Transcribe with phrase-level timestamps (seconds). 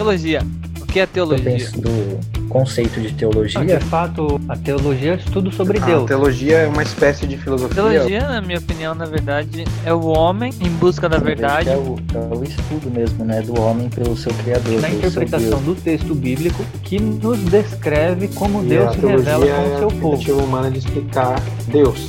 [0.00, 0.40] Teologia.
[0.80, 1.50] O que é teologia?
[1.50, 3.62] Eu penso do conceito de teologia.
[3.62, 6.06] De fato, a teologia é estudo sobre A Deus.
[6.06, 7.74] teologia é uma espécie de filosofia.
[7.82, 11.68] Teologia, na minha opinião, na verdade, é o homem em busca da verdade.
[11.68, 14.80] É o, é o estudo mesmo, né, do homem pelo seu criador.
[14.80, 15.62] Na pelo seu interpretação Deus.
[15.64, 19.74] do texto bíblico que nos descreve como E Deus a se revela com é o
[19.74, 20.10] a seu povo.
[20.12, 22.08] tentativa humana de explicar Deus.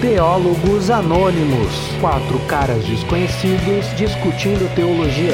[0.00, 1.70] Teólogos Anônimos.
[2.00, 5.32] Quatro caras desconhecidos discutindo teologia.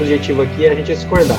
[0.00, 1.38] Objetivo aqui é a gente discordar.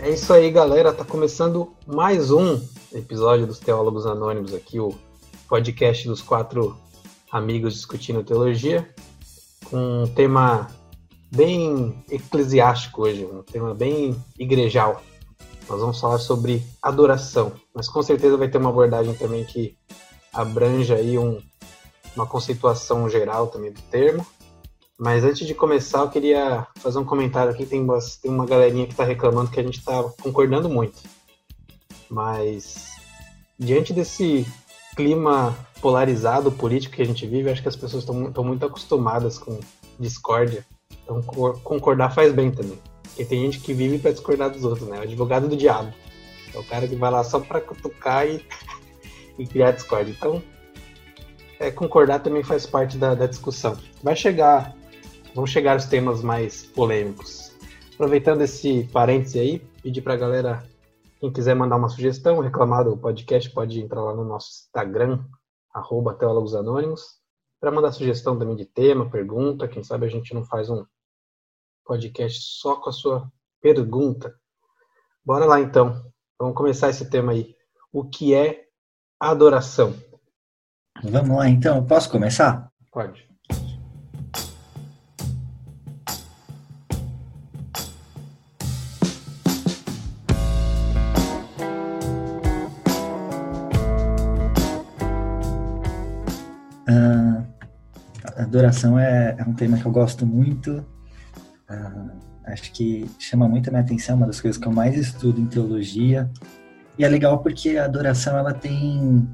[0.00, 0.92] É isso aí, galera.
[0.92, 2.58] Tá começando mais um
[2.94, 4.94] episódio dos Teólogos Anônimos aqui, o
[5.48, 6.76] podcast dos quatro
[7.30, 8.88] amigos discutindo teologia,
[9.68, 10.70] com um tema
[11.30, 15.02] bem eclesiástico hoje, um tema bem igrejal.
[15.68, 19.76] Nós vamos falar sobre adoração, mas com certeza vai ter uma abordagem também que
[20.32, 21.40] abranja aí um-
[22.14, 24.24] uma conceituação geral também do termo.
[24.98, 27.66] Mas antes de começar, eu queria fazer um comentário aqui.
[27.66, 27.86] Tem,
[28.22, 31.02] tem uma galerinha que está reclamando que a gente está concordando muito.
[32.08, 32.92] Mas,
[33.58, 34.46] diante desse
[34.96, 39.60] clima polarizado político que a gente vive, acho que as pessoas estão muito acostumadas com
[40.00, 40.64] discórdia.
[41.06, 42.78] Então, co- concordar faz bem também.
[43.04, 44.98] Porque tem gente que vive para discordar dos outros, né?
[44.98, 45.94] O advogado do diabo.
[46.52, 48.44] É o cara que vai lá só para cutucar e,
[49.38, 50.12] e criar discórdia.
[50.12, 50.42] Então,
[51.60, 53.78] é, concordar também faz parte da, da discussão.
[54.02, 54.76] Vai chegar
[55.36, 57.54] vão chegar os temas mais polêmicos.
[57.92, 60.66] Aproveitando esse parêntese aí, pedir pra galera,
[61.20, 65.22] quem quiser mandar uma sugestão, reclamar do podcast, pode entrar lá no nosso Instagram,
[65.74, 67.02] arroba Teólogos Anônimos,
[67.60, 70.84] para mandar sugestão também de tema, pergunta, quem sabe a gente não faz um
[71.86, 73.30] podcast só com a sua
[73.62, 74.34] pergunta.
[75.24, 76.02] Bora lá então,
[76.38, 77.54] vamos começar esse tema aí.
[77.92, 78.64] O que é
[79.18, 79.94] adoração?
[81.02, 82.70] Vamos lá então, posso começar?
[82.90, 83.26] Pode.
[96.88, 97.44] Ah,
[98.36, 100.84] adoração é, é um tema que eu gosto muito.
[101.68, 102.08] Ah,
[102.46, 105.46] acho que chama muito a minha atenção, uma das coisas que eu mais estudo em
[105.46, 106.30] teologia.
[106.98, 109.28] E é legal porque a adoração ela tem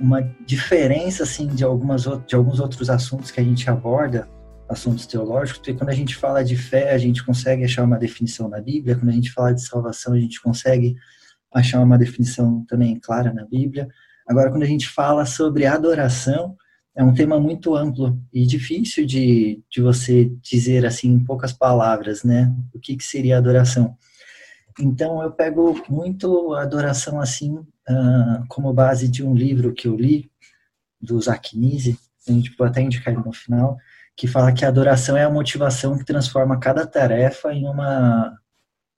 [0.00, 4.28] uma diferença assim de algumas de alguns outros assuntos que a gente aborda,
[4.68, 8.48] assuntos teológicos, porque quando a gente fala de fé, a gente consegue achar uma definição
[8.48, 10.96] na Bíblia, quando a gente fala de salvação, a gente consegue
[11.52, 13.88] achar uma definição também clara na Bíblia.
[14.26, 16.56] Agora, quando a gente fala sobre adoração,
[16.94, 22.24] é um tema muito amplo e difícil de, de você dizer assim em poucas palavras,
[22.24, 22.54] né?
[22.74, 23.96] O que, que seria adoração?
[24.78, 27.58] Então, eu pego muito a adoração assim
[27.88, 30.30] ah, como base de um livro que eu li
[31.00, 33.78] do Zachnise, a gente pode até indicar ele no final,
[34.16, 38.36] que fala que a adoração é a motivação que transforma cada tarefa em uma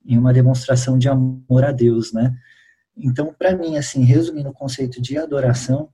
[0.04, 2.36] em uma demonstração de amor a Deus, né?
[2.96, 5.90] Então, para mim, assim, resumindo o conceito de adoração,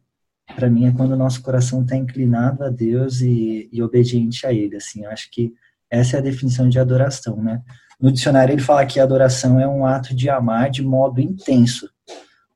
[0.54, 4.52] para mim é quando o nosso coração está inclinado a Deus e, e obediente a
[4.52, 4.76] Ele.
[4.76, 5.52] Assim, eu acho que
[5.90, 7.62] essa é a definição de adoração, né?
[8.00, 11.90] No dicionário ele fala que adoração é um ato de amar de modo intenso,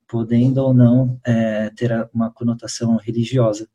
[0.07, 3.69] podendo ou não é, ter uma conotação religiosa.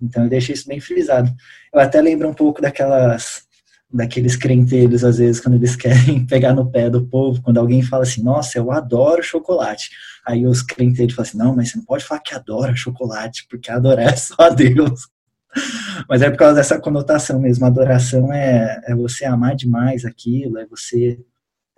[0.00, 1.32] Então eu deixei isso bem frisado.
[1.72, 3.46] Eu até lembro um pouco daquelas
[3.94, 8.02] daqueles crenteiros às vezes quando eles querem pegar no pé do povo, quando alguém fala
[8.02, 9.90] assim: "Nossa, eu adoro chocolate".
[10.26, 13.70] Aí os crenteiros falam assim: "Não, mas você não pode falar que adora chocolate, porque
[13.70, 15.08] adorar é só Deus".
[16.08, 17.64] Mas é por causa dessa conotação mesmo.
[17.64, 21.16] Adoração é, é você amar demais aquilo, é você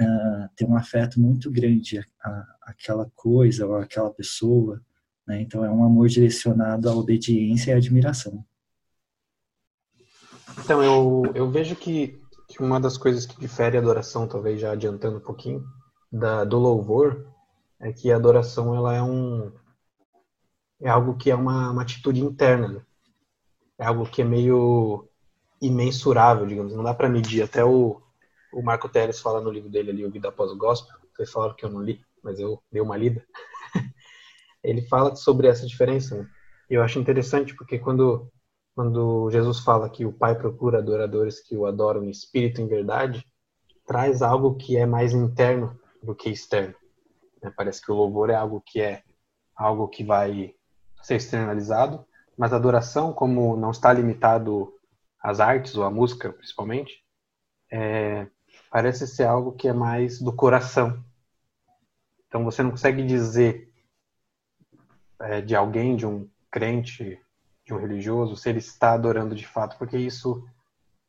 [0.01, 2.01] ah, ter um afeto muito grande
[2.63, 4.81] aquela coisa ou aquela pessoa.
[5.27, 5.43] Né?
[5.43, 8.45] Então é um amor direcionado à obediência e admiração.
[10.59, 14.73] Então, eu, eu vejo que, que uma das coisas que difere a adoração, talvez já
[14.73, 15.65] adiantando um pouquinho,
[16.11, 17.27] da, do louvor,
[17.81, 19.53] é que a adoração ela é um
[20.81, 22.69] é algo que é uma, uma atitude interna.
[22.69, 22.81] né?
[23.79, 25.09] É algo que é meio
[25.61, 26.75] imensurável, digamos.
[26.75, 27.43] Não dá para medir.
[27.43, 28.01] Até o,
[28.53, 30.97] o Marco Teres fala no livro dele ali, O Vida Após o Gospel.
[31.15, 33.25] Vocês falaram que eu não li, mas eu dei uma lida.
[34.63, 36.17] Ele fala sobre essa diferença.
[36.17, 36.29] Né?
[36.69, 38.31] Eu acho interessante porque quando
[38.77, 42.69] quando Jesus fala que o Pai procura adoradores que o adoram em espírito e em
[42.69, 43.27] verdade,
[43.87, 46.75] traz algo que é mais interno do que externo.
[47.43, 47.51] né?
[47.57, 49.03] Parece que o louvor é algo que é
[49.57, 50.55] algo que vai
[51.01, 52.05] ser externalizado,
[52.37, 54.71] mas a adoração, como não está limitado
[55.23, 57.03] as artes, ou a música principalmente,
[57.73, 58.27] é,
[58.71, 61.03] parece ser algo que é mais do coração.
[62.29, 63.73] Então você não consegue dizer
[65.19, 67.19] é, de alguém, de um crente,
[67.67, 70.47] de um religioso, se ele está adorando de fato, porque isso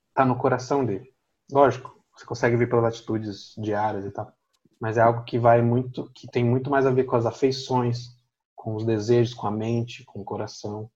[0.09, 1.13] está no coração dele.
[1.51, 4.33] Lógico, você consegue ver pelas atitudes diárias e tal,
[4.81, 8.17] mas é algo que vai muito, que tem muito mais a ver com as afeições,
[8.55, 10.89] com os desejos, com a mente, com o coração.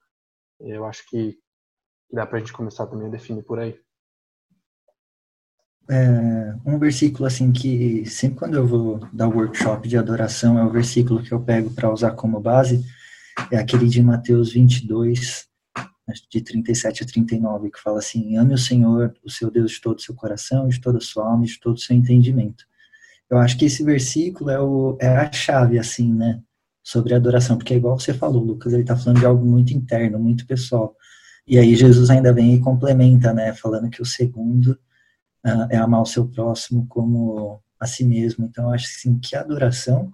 [0.59, 1.37] Eu acho que
[2.11, 3.79] dá para a gente começar também a definir por aí.
[5.89, 10.69] É, um versículo assim que sempre quando eu vou dar workshop de adoração é o
[10.69, 12.83] versículo que eu pego para usar como base,
[13.51, 15.50] é aquele de Mateus 22,
[16.29, 19.97] de 37 a 39, que fala assim: Ame o Senhor, o seu Deus, de todo
[19.97, 22.65] o seu coração, de toda a sua alma, de todo o seu entendimento.
[23.29, 26.41] Eu acho que esse versículo é, o, é a chave, assim, né,
[26.83, 29.73] sobre a adoração, porque é igual você falou, Lucas, ele está falando de algo muito
[29.73, 30.95] interno, muito pessoal.
[31.47, 34.77] E aí Jesus ainda vem e complementa, né, falando que o segundo
[35.45, 38.45] uh, é amar o seu próximo como a si mesmo.
[38.45, 40.11] Então, eu acho assim, que a adoração,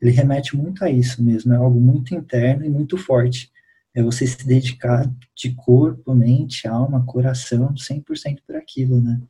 [0.00, 3.52] ele remete muito a isso mesmo, é algo muito interno e muito forte.
[3.94, 9.20] É você se dedicar de corpo, mente, alma, coração, 100% para aquilo, né?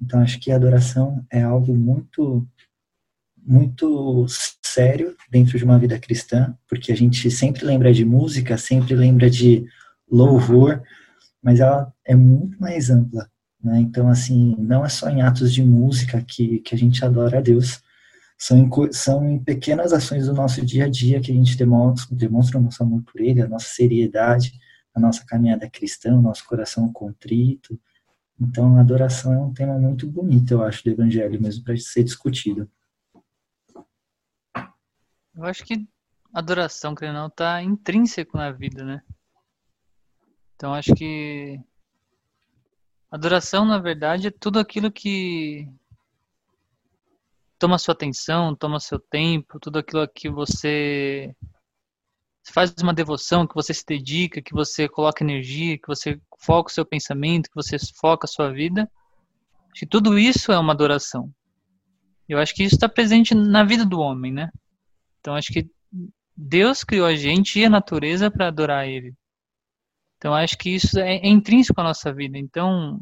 [0.00, 2.46] Então, acho que a adoração é algo muito,
[3.36, 4.26] muito
[4.62, 9.28] sério dentro de uma vida cristã, porque a gente sempre lembra de música, sempre lembra
[9.28, 9.66] de
[10.10, 10.82] louvor,
[11.42, 13.28] mas ela é muito mais ampla.
[13.62, 13.80] Né?
[13.80, 17.42] Então, assim, não é só em atos de música que, que a gente adora a
[17.42, 17.82] Deus,
[18.40, 22.58] são são em pequenas ações do nosso dia a dia que a gente demonstra, demonstra
[22.58, 24.58] o nosso amor por Ele, a nossa seriedade,
[24.94, 27.78] a nossa caminhada cristã, o nosso coração contrito.
[28.40, 32.02] Então, a adoração é um tema muito bonito, eu acho, do Evangelho mesmo, para ser
[32.02, 32.66] discutido.
[35.34, 35.86] Eu acho que
[36.32, 39.02] adoração, que não, tá intrínseco na vida, né?
[40.56, 41.60] Então, acho que
[43.10, 45.68] adoração, na verdade, é tudo aquilo que
[47.60, 51.32] toma sua atenção, toma seu tempo, tudo aquilo que você
[52.50, 56.72] faz uma devoção, que você se dedica, que você coloca energia, que você foca o
[56.72, 58.90] seu pensamento, que você foca a sua vida.
[59.70, 61.30] Acho que tudo isso é uma adoração.
[62.26, 64.50] Eu acho que isso está presente na vida do homem, né?
[65.20, 65.70] Então acho que
[66.34, 69.12] Deus criou a gente e a natureza para adorar Ele.
[70.16, 72.38] Então acho que isso é, é intrínseco à nossa vida.
[72.38, 72.98] Então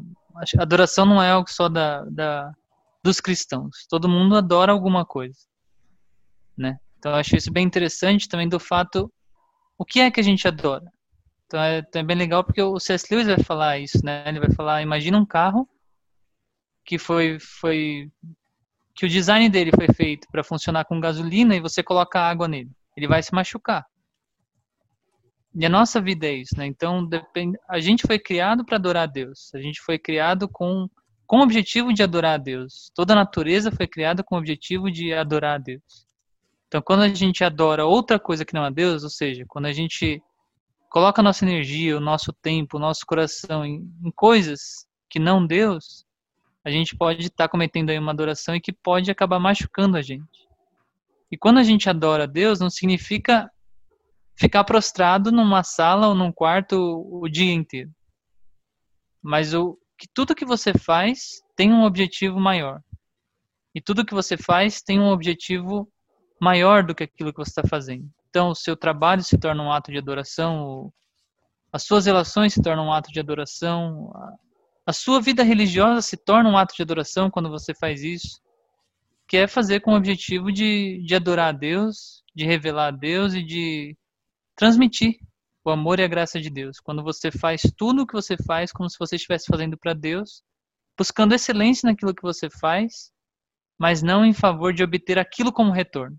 [0.57, 2.53] adoração não é algo só da, da
[3.03, 3.85] dos cristãos.
[3.89, 5.39] Todo mundo adora alguma coisa,
[6.57, 6.77] né?
[6.97, 9.11] Então eu acho isso bem interessante também do fato
[9.77, 10.85] o que é que a gente adora.
[11.45, 13.07] Então é, então é bem legal porque o C.S.
[13.09, 14.27] Lewis vai falar isso, né?
[14.27, 15.67] Ele vai falar, imagina um carro
[16.85, 18.11] que foi foi
[18.95, 22.69] que o design dele foi feito para funcionar com gasolina e você coloca água nele.
[22.97, 23.85] Ele vai se machucar.
[25.55, 26.65] E a nossa vida é isso, né?
[26.65, 29.53] Então, depende, a gente foi criado para adorar a Deus.
[29.55, 30.87] A gente foi criado com
[31.29, 32.91] com o objetivo de adorar a Deus.
[32.95, 36.07] Toda a natureza foi criada com o objetivo de adorar a Deus.
[36.67, 39.71] Então, quando a gente adora outra coisa que não a Deus, ou seja, quando a
[39.71, 40.23] gente
[40.89, 45.45] coloca a nossa energia, o nosso tempo, o nosso coração em, em coisas que não
[45.45, 46.03] Deus,
[46.65, 50.01] a gente pode estar tá cometendo aí uma adoração e que pode acabar machucando a
[50.01, 50.47] gente.
[51.31, 53.51] E quando a gente adora a Deus, não significa
[54.35, 57.91] ficar prostrado numa sala ou num quarto o dia inteiro.
[59.21, 62.81] Mas o, que tudo que você faz tem um objetivo maior.
[63.75, 65.91] E tudo que você faz tem um objetivo
[66.41, 68.09] maior do que aquilo que você está fazendo.
[68.29, 70.91] Então, o seu trabalho se torna um ato de adoração,
[71.71, 74.11] as suas relações se tornam um ato de adoração,
[74.85, 78.41] a sua vida religiosa se torna um ato de adoração quando você faz isso,
[79.27, 83.33] que é fazer com o objetivo de, de adorar a Deus, de revelar a Deus
[83.33, 83.97] e de
[84.55, 85.19] transmitir
[85.69, 86.79] o amor e a graça de Deus.
[86.79, 90.43] Quando você faz tudo o que você faz como se você estivesse fazendo para Deus,
[90.97, 93.11] buscando excelência naquilo que você faz,
[93.77, 96.17] mas não em favor de obter aquilo como retorno.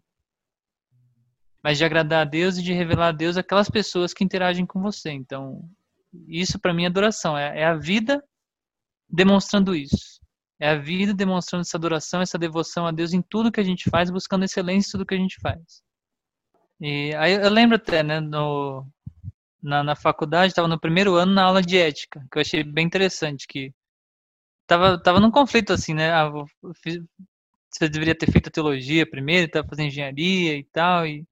[1.63, 4.81] Mas de agradar a Deus e de revelar a Deus aquelas pessoas que interagem com
[4.81, 5.11] você.
[5.11, 5.69] Então,
[6.27, 7.37] isso para mim é adoração.
[7.37, 8.25] É, é a vida
[9.07, 10.21] demonstrando isso.
[10.59, 13.91] É a vida demonstrando essa adoração, essa devoção a Deus em tudo que a gente
[13.91, 15.83] faz, buscando excelência em tudo que a gente faz.
[16.81, 18.87] E aí eu lembro até, né, no,
[19.63, 22.87] na, na faculdade, estava no primeiro ano na aula de ética, que eu achei bem
[22.87, 23.73] interessante, que
[24.67, 26.13] tava, tava num conflito assim, né?
[26.13, 26.31] Ah,
[26.83, 27.01] fiz,
[27.71, 31.07] você deveria ter feito teologia primeiro, estava fazendo engenharia e tal.
[31.07, 31.25] E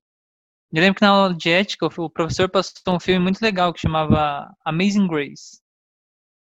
[0.72, 3.80] eu lembro que na aula de ética o professor passou um filme muito legal que
[3.80, 5.60] chamava Amazing Grace,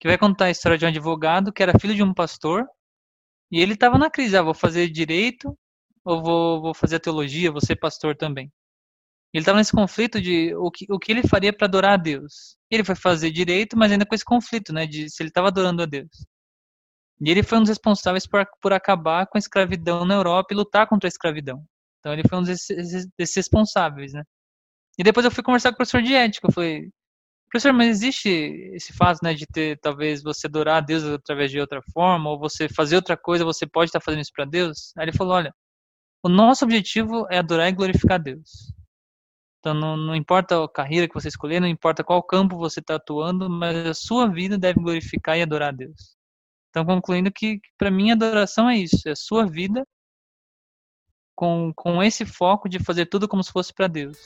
[0.00, 2.66] que vai contar a história de um advogado que era filho de um pastor
[3.50, 5.56] e ele estava na crise, ah, vou fazer direito
[6.04, 8.52] ou vou, vou fazer teologia, vou ser pastor também.
[9.36, 12.56] Ele estava nesse conflito de o que, o que ele faria para adorar a Deus.
[12.70, 15.82] Ele foi fazer direito, mas ainda com esse conflito, né, de se ele estava adorando
[15.82, 16.24] a Deus.
[17.20, 20.56] E ele foi um dos responsáveis por, por acabar com a escravidão na Europa e
[20.56, 21.62] lutar contra a escravidão.
[21.98, 24.22] Então ele foi um desses, desses responsáveis, né?
[24.98, 26.48] E depois eu fui conversar com o professor de ética.
[26.48, 26.88] Eu falei,
[27.50, 28.30] professor, mas existe
[28.74, 32.38] esse fato, né, de ter talvez você adorar a Deus através de outra forma, ou
[32.38, 34.94] você fazer outra coisa, você pode estar fazendo isso para Deus?
[34.96, 35.54] Aí ele falou, olha,
[36.22, 38.74] o nosso objetivo é adorar e glorificar Deus.
[39.66, 42.94] Então não, não importa a carreira que você escolher, não importa qual campo você está
[42.94, 46.16] atuando, mas a sua vida deve glorificar e adorar a Deus.
[46.70, 49.84] Então concluindo que, que para mim adoração é isso, é a sua vida
[51.34, 54.16] com, com esse foco de fazer tudo como se fosse para Deus.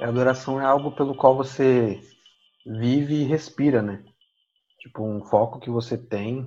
[0.00, 2.00] A adoração é algo pelo qual você
[2.64, 4.04] vive e respira, né?
[4.78, 6.46] Tipo, um foco que você tem,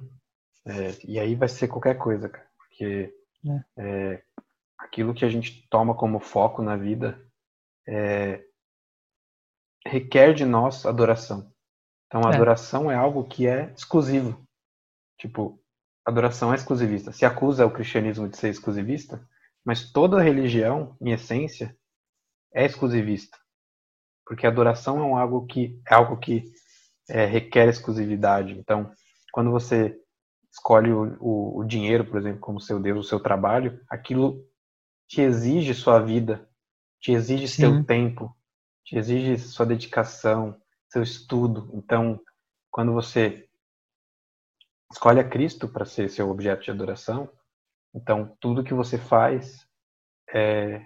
[0.66, 2.48] é, e aí vai ser qualquer coisa, cara.
[2.58, 3.14] Porque
[3.78, 4.24] é,
[4.78, 7.20] aquilo que a gente toma como foco na vida
[7.88, 8.44] é,
[9.86, 11.52] requer de nós adoração.
[12.08, 12.36] Então, a É.
[12.36, 14.46] adoração é algo que é exclusivo.
[15.18, 15.60] Tipo,
[16.06, 17.12] adoração é exclusivista.
[17.12, 19.26] Se acusa o cristianismo de ser exclusivista,
[19.64, 21.76] mas toda religião, em essência,
[22.54, 23.38] é exclusivista.
[24.26, 26.52] Porque a adoração é um algo que é algo que
[27.10, 28.54] é, requer exclusividade.
[28.58, 28.92] Então,
[29.32, 30.01] quando você
[30.52, 34.46] escolhe o, o, o dinheiro, por exemplo, como seu Deus, o seu trabalho, aquilo
[35.08, 36.48] te exige sua vida,
[37.00, 37.62] te exige Sim.
[37.62, 38.36] seu tempo,
[38.84, 41.70] te exige sua dedicação, seu estudo.
[41.74, 42.20] Então,
[42.70, 43.48] quando você
[44.92, 47.30] escolhe a Cristo para ser seu objeto de adoração,
[47.94, 49.66] então tudo que você faz
[50.34, 50.86] é,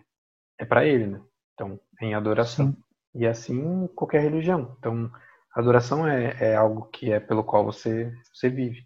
[0.60, 1.22] é para Ele, né?
[1.54, 2.72] Então, em adoração.
[2.72, 2.78] Sim.
[3.16, 4.76] E assim qualquer religião.
[4.78, 5.10] Então,
[5.56, 8.84] adoração é, é algo que é pelo qual você, você vive.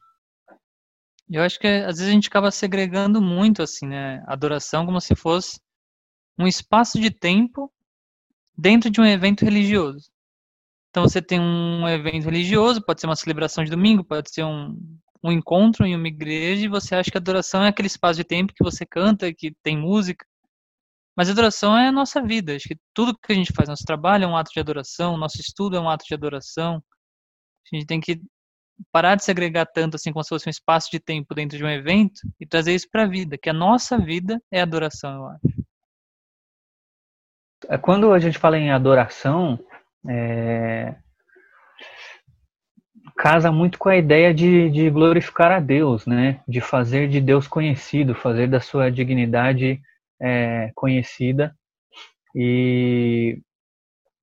[1.32, 4.24] Eu acho que às vezes a gente acaba segregando muito assim, né?
[4.28, 5.60] Adoração como se fosse
[6.38, 7.72] um espaço de tempo
[8.58, 10.10] dentro de um evento religioso.
[10.90, 14.76] Então você tem um evento religioso, pode ser uma celebração de domingo, pode ser um,
[15.24, 18.24] um encontro em uma igreja, e você acha que a adoração é aquele espaço de
[18.24, 20.26] tempo que você canta, que tem música.
[21.16, 22.56] Mas a adoração é a nossa vida.
[22.56, 25.40] Acho que tudo que a gente faz, nosso trabalho é um ato de adoração, nosso
[25.40, 26.84] estudo é um ato de adoração.
[27.72, 28.22] A gente tem que
[28.92, 31.70] parar de segregar tanto assim como se fosse um espaço de tempo dentro de um
[31.70, 35.70] evento e trazer isso para a vida, que a nossa vida é adoração, eu acho.
[37.68, 39.60] É, Quando a gente fala em adoração,
[40.08, 40.96] é,
[43.18, 46.42] casa muito com a ideia de, de glorificar a Deus, né?
[46.48, 49.82] De fazer de Deus conhecido, fazer da sua dignidade
[50.22, 51.54] é, conhecida.
[52.34, 53.42] E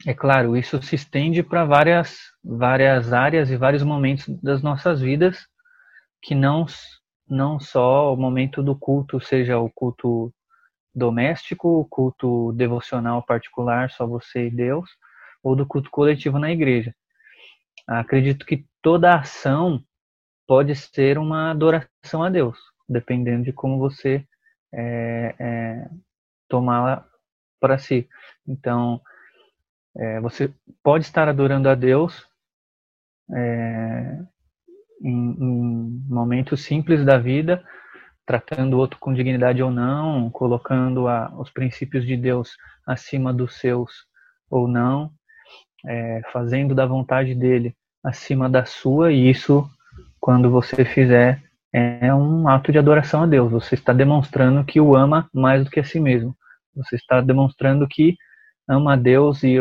[0.04, 5.46] é claro, isso se estende para várias, várias áreas e vários momentos das nossas vidas,
[6.20, 6.66] que não,
[7.28, 10.32] não só o momento do culto, seja o culto
[10.94, 14.90] doméstico, o culto devocional particular, só você e Deus,
[15.42, 16.94] ou do culto coletivo na igreja.
[17.86, 19.82] Acredito que toda ação
[20.46, 24.24] pode ser uma adoração a Deus, dependendo de como você
[24.72, 25.88] é, é,
[26.48, 27.06] tomá-la
[27.60, 28.08] para si.
[28.46, 29.00] Então,
[29.98, 32.26] é, você pode estar adorando a Deus
[33.34, 34.18] é,
[35.02, 37.64] em, em momentos simples da vida,
[38.26, 43.58] tratando o outro com dignidade ou não, colocando a, os princípios de Deus acima dos
[43.58, 43.90] seus
[44.50, 45.10] ou não,
[45.86, 47.74] é, fazendo da vontade dele
[48.04, 49.68] acima da sua, e isso,
[50.20, 53.50] quando você fizer, é um ato de adoração a Deus.
[53.50, 56.34] Você está demonstrando que o ama mais do que a si mesmo.
[56.74, 58.16] Você está demonstrando que
[58.68, 59.56] ama a Deus e,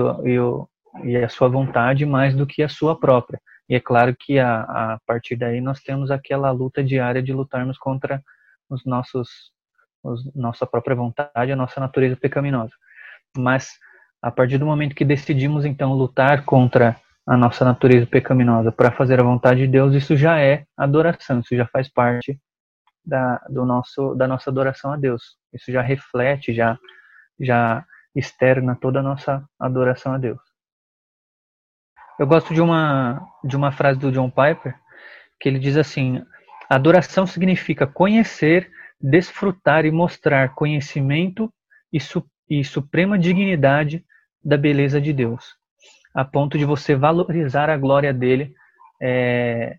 [1.04, 3.40] e a sua vontade mais do que a sua própria.
[3.70, 7.78] E é claro que a, a partir daí nós temos aquela luta diária de lutarmos
[7.78, 8.24] contra
[8.70, 9.52] os nossos,
[10.04, 12.74] os, nossa própria vontade, a nossa natureza pecaminosa.
[13.38, 13.72] Mas
[14.22, 16.96] a partir do momento que decidimos então lutar contra
[17.28, 21.56] a nossa natureza pecaminosa para fazer a vontade de Deus, isso já é adoração, isso
[21.56, 22.40] já faz parte
[23.04, 25.38] da, do nosso, da nossa adoração a Deus.
[25.54, 26.78] Isso já reflete, já,
[27.40, 27.84] já
[28.16, 30.40] externa toda a nossa adoração a Deus.
[32.18, 34.76] Eu gosto de uma, de uma frase do John Piper,
[35.40, 36.24] que ele diz assim:
[36.70, 41.52] adoração significa conhecer, desfrutar e mostrar conhecimento
[41.92, 44.04] e, su, e suprema dignidade
[44.44, 45.56] da beleza de Deus,
[46.14, 48.56] a ponto de você valorizar a glória dele
[49.02, 49.78] é,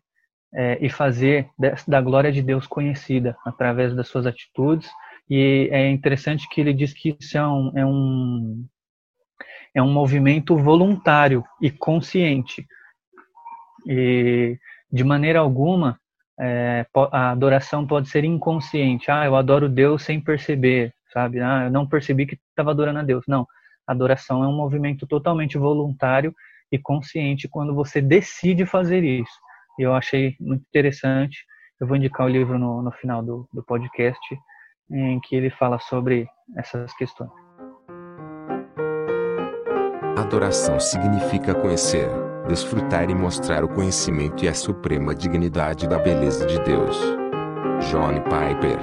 [0.54, 1.48] é, e fazer
[1.86, 4.90] da glória de Deus conhecida através das suas atitudes.
[5.28, 8.66] E é interessante que ele diz que isso é um, é um,
[9.75, 12.66] é um movimento voluntário e consciente.
[13.87, 14.59] E
[14.90, 15.99] de maneira alguma
[16.38, 19.11] é, a adoração pode ser inconsciente.
[19.11, 21.40] Ah, eu adoro Deus sem perceber, sabe?
[21.40, 23.25] Ah, eu não percebi que estava adorando a Deus.
[23.26, 23.47] Não,
[23.87, 26.35] a adoração é um movimento totalmente voluntário
[26.71, 29.33] e consciente quando você decide fazer isso.
[29.78, 31.45] E eu achei muito interessante.
[31.80, 34.18] Eu vou indicar o livro no, no final do, do podcast,
[34.90, 36.26] em que ele fala sobre
[36.56, 37.30] essas questões.
[40.16, 42.08] Adoração significa conhecer,
[42.48, 46.98] desfrutar e mostrar o conhecimento e a suprema dignidade da beleza de Deus.
[47.90, 48.78] John Piper.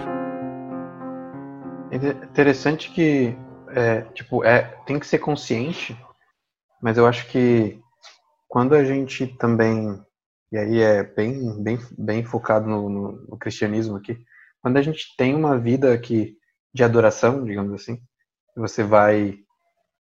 [1.92, 1.96] É
[2.26, 3.36] interessante que
[3.70, 5.98] é, tipo, é, tem que ser consciente,
[6.82, 7.80] mas eu acho que
[8.48, 10.00] quando a gente também,
[10.52, 14.24] e aí é bem, bem, bem focado no, no, no cristianismo aqui,
[14.64, 16.38] quando a gente tem uma vida que,
[16.74, 18.02] de adoração, digamos assim,
[18.56, 19.38] você vai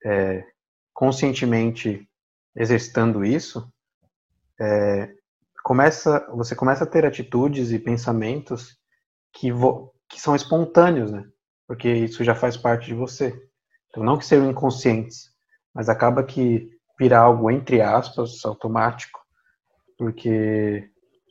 [0.03, 0.43] é,
[0.91, 2.09] conscientemente
[2.55, 3.71] exercitando isso,
[4.59, 5.13] é,
[5.63, 8.75] começa, você começa a ter atitudes e pensamentos
[9.31, 11.23] que, vo, que são espontâneos, né?
[11.67, 13.39] Porque isso já faz parte de você.
[13.89, 15.29] Então, não que sejam inconscientes,
[15.71, 16.67] mas acaba que
[16.99, 19.19] vira algo, entre aspas, automático,
[19.99, 20.89] porque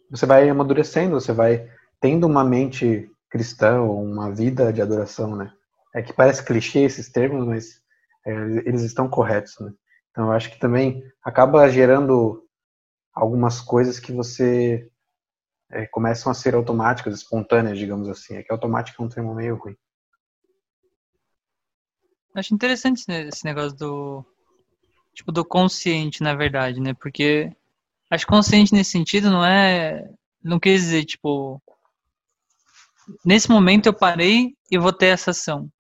[0.09, 1.69] você vai amadurecendo, você vai
[2.01, 5.53] tendo uma mente cristã, ou uma vida de adoração, né?
[5.95, 7.81] É que parece clichê esses termos, mas
[8.27, 8.33] é,
[8.67, 9.73] eles estão corretos, né?
[10.11, 12.43] Então, eu acho que também acaba gerando
[13.13, 14.91] algumas coisas que você
[15.71, 18.35] é, começam a ser automáticas, espontâneas, digamos assim.
[18.37, 19.77] É que automático é um termo meio ruim.
[22.35, 24.25] Acho interessante esse esse negócio do.
[25.15, 26.93] Tipo, do consciente, na verdade, né?
[26.93, 27.51] Porque
[28.11, 30.09] acho consciente nesse sentido não é.
[30.43, 31.61] Não quer dizer, tipo.
[33.25, 35.71] Nesse momento eu parei e vou ter essa ação.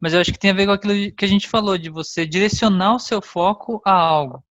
[0.00, 2.26] Mas eu acho que tem a ver com aquilo que a gente falou, de você
[2.26, 4.44] direcionar o seu foco a algo.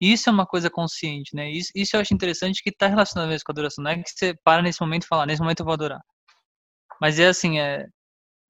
[0.00, 1.50] Isso é uma coisa consciente, né?
[1.50, 3.84] Isso, isso eu acho interessante que está relacionado mesmo com a adoração.
[3.84, 6.00] Não é que você para nesse momento e fala, "Ah, nesse momento eu vou adorar.
[7.00, 7.86] Mas é assim, é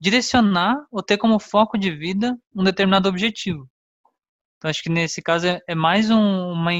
[0.01, 3.69] direcionar ou ter como foco de vida um determinado objetivo.
[4.59, 6.73] Então acho que nesse caso é, é mais um- uma,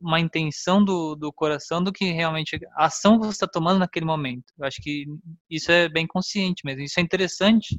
[0.00, 4.06] uma intenção do, do coração do que realmente a ação que você está tomando naquele
[4.06, 4.44] momento.
[4.58, 5.04] Eu acho que
[5.50, 6.82] isso é bem consciente mesmo.
[6.82, 7.78] Isso é interessante.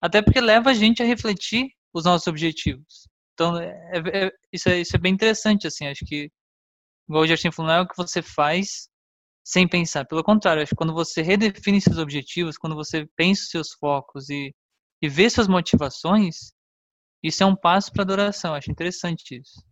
[0.00, 3.08] Até porque leva a gente a refletir os nossos objetivos.
[3.34, 5.86] Então, é- é- isso, é, isso é bem interessante, assim.
[5.86, 6.30] Acho que,
[7.08, 8.88] igual o Justin falou, não é o que você faz
[9.44, 10.06] sem pensar.
[10.06, 14.30] Pelo contrário, acho que quando você redefine seus objetivos, quando você pensa os seus focos
[14.30, 14.54] e,
[15.02, 16.52] e vê suas motivações,
[17.22, 18.54] isso é um passo para adoração.
[18.54, 19.62] Acho interessante isso.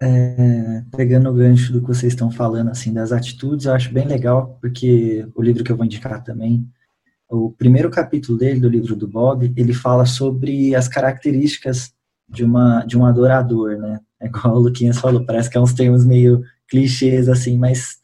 [0.00, 4.06] É, pegando o gancho do que vocês estão falando, assim, das atitudes, eu acho bem
[4.06, 6.68] legal, porque o livro que eu vou indicar também,
[7.28, 11.92] o primeiro capítulo dele, do livro do Bob, ele fala sobre as características
[12.28, 14.00] de, uma, de um adorador, né?
[14.20, 17.98] É igual o Luquinhas falou, parece que é uns termos meio clichês, assim, mas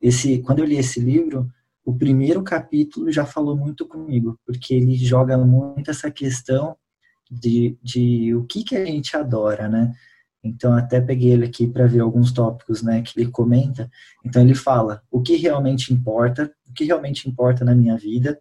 [0.00, 1.48] esse, quando eu li esse livro,
[1.84, 6.76] o primeiro capítulo já falou muito comigo, porque ele joga muito essa questão
[7.30, 9.92] de, de o que, que a gente adora, né?
[10.42, 13.88] Então, até peguei ele aqui para ver alguns tópicos né, que ele comenta.
[14.24, 18.40] Então, ele fala o que realmente importa, o que realmente importa na minha vida,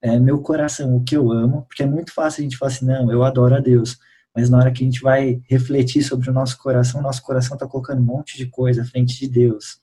[0.00, 2.86] é, meu coração, o que eu amo, porque é muito fácil a gente falar assim,
[2.86, 3.98] não, eu adoro a Deus.
[4.34, 7.66] Mas na hora que a gente vai refletir sobre o nosso coração, nosso coração está
[7.66, 9.80] colocando um monte de coisa à frente de Deus.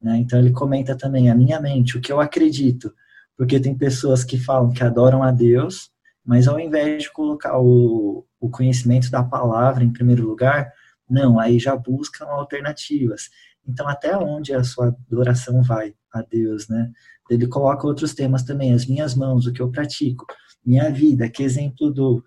[0.00, 0.16] Né?
[0.18, 2.92] Então, ele comenta também a minha mente, o que eu acredito.
[3.36, 5.90] Porque tem pessoas que falam que adoram a Deus,
[6.24, 10.72] mas ao invés de colocar o, o conhecimento da palavra em primeiro lugar,
[11.12, 13.28] não, aí já buscam alternativas.
[13.68, 16.90] Então, até onde a sua adoração vai a Deus, né?
[17.30, 20.26] Ele coloca outros temas também, as minhas mãos, o que eu pratico,
[20.64, 22.24] minha vida, que exemplo do.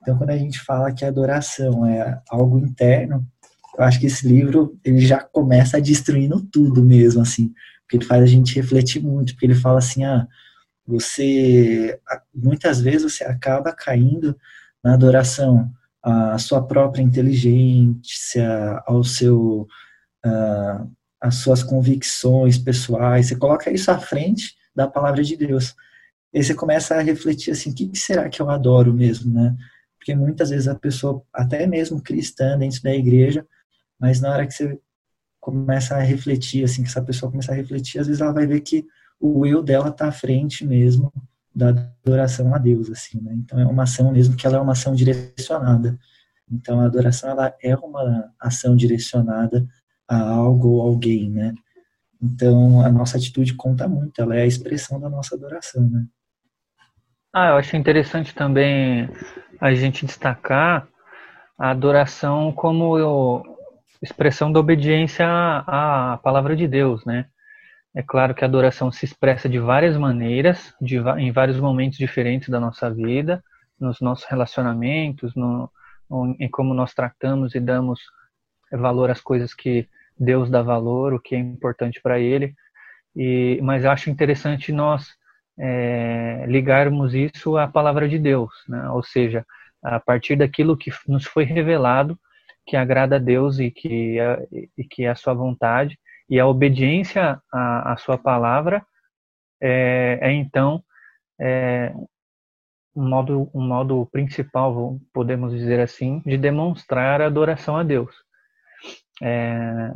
[0.00, 3.26] Então, quando a gente fala que a adoração é algo interno,
[3.76, 8.22] eu acho que esse livro ele já começa destruindo tudo mesmo, assim, porque ele faz
[8.22, 10.26] a gente refletir muito, porque ele fala assim, ah,
[10.86, 12.00] você
[12.34, 14.36] muitas vezes você acaba caindo
[14.82, 15.70] na adoração
[16.02, 19.66] à sua própria inteligência, ao seu
[20.24, 25.74] uh, as suas convicções pessoais, você coloca isso à frente da palavra de Deus.
[26.32, 29.54] E aí você começa a refletir assim, o que será que eu adoro mesmo, né?
[29.98, 33.46] Porque muitas vezes a pessoa, até mesmo cristã dentro da igreja,
[33.98, 34.78] mas na hora que você
[35.38, 38.60] começa a refletir, assim, que essa pessoa começa a refletir, às vezes ela vai ver
[38.60, 38.86] que
[39.20, 41.12] o eu dela está à frente mesmo
[41.54, 41.70] da
[42.04, 43.32] adoração a Deus, assim, né?
[43.34, 45.98] Então é uma ação mesmo que ela é uma ação direcionada.
[46.50, 49.66] Então a adoração ela é uma ação direcionada
[50.08, 51.54] a algo ou alguém, né?
[52.22, 56.06] Então a nossa atitude conta muito, ela é a expressão da nossa adoração, né?
[57.32, 59.08] Ah, eu acho interessante também
[59.60, 60.88] a gente destacar
[61.56, 63.44] a adoração como
[64.02, 67.26] expressão da obediência à palavra de Deus, né?
[67.94, 72.48] É claro que a adoração se expressa de várias maneiras, de, em vários momentos diferentes
[72.48, 73.42] da nossa vida,
[73.78, 75.70] nos nossos relacionamentos, no,
[76.38, 78.00] em como nós tratamos e damos
[78.70, 82.54] valor às coisas que Deus dá valor, o que é importante para Ele.
[83.16, 85.08] E, mas acho interessante nós
[85.58, 88.88] é, ligarmos isso à palavra de Deus, né?
[88.90, 89.44] ou seja,
[89.82, 92.18] a partir daquilo que nos foi revelado,
[92.66, 94.46] que agrada a Deus e que é,
[94.78, 95.98] e que é a sua vontade,
[96.30, 98.86] e a obediência à, à sua palavra
[99.60, 100.82] é, é então
[101.38, 101.92] é,
[102.94, 108.14] um modo um modo principal, podemos dizer assim, de demonstrar adoração a Deus.
[109.22, 109.92] É,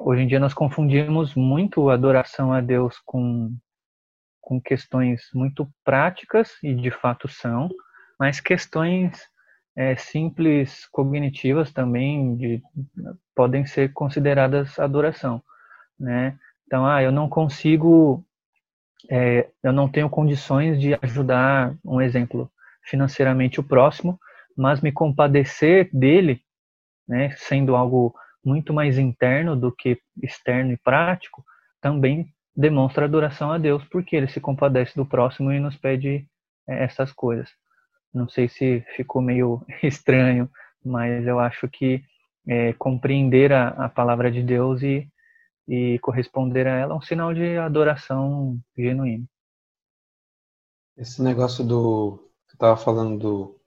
[0.00, 3.54] hoje em dia nós confundimos muito a adoração a Deus com
[4.40, 7.70] com questões muito práticas e de fato são,
[8.18, 9.18] mas questões
[9.76, 12.62] é, simples cognitivas também de,
[13.34, 15.42] podem ser consideradas adoração,
[15.98, 16.38] né?
[16.66, 18.24] Então, ah, eu não consigo,
[19.10, 22.50] é, eu não tenho condições de ajudar, um exemplo,
[22.82, 24.18] financeiramente o próximo,
[24.56, 26.40] mas me compadecer dele,
[27.06, 31.44] né, sendo algo muito mais interno do que externo e prático,
[31.80, 32.26] também
[32.56, 36.26] demonstra adoração a Deus, porque ele se compadece do próximo e nos pede
[36.68, 37.48] é, essas coisas.
[38.12, 40.48] Não sei se ficou meio estranho,
[40.84, 42.02] mas eu acho que
[42.46, 45.08] é, compreender a, a, palavra de Deus e,
[45.66, 49.24] e corresponder a ela é um sinal de adoração genuína.
[50.96, 53.60] Esse negócio do que estava falando do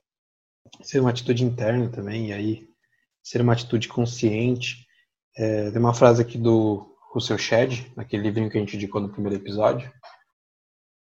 [0.81, 2.69] ser uma atitude interna também, e aí
[3.23, 4.85] ser uma atitude consciente.
[5.35, 9.09] É, tem uma frase aqui do Russell Shedd, naquele livrinho que a gente indicou no
[9.09, 9.91] primeiro episódio,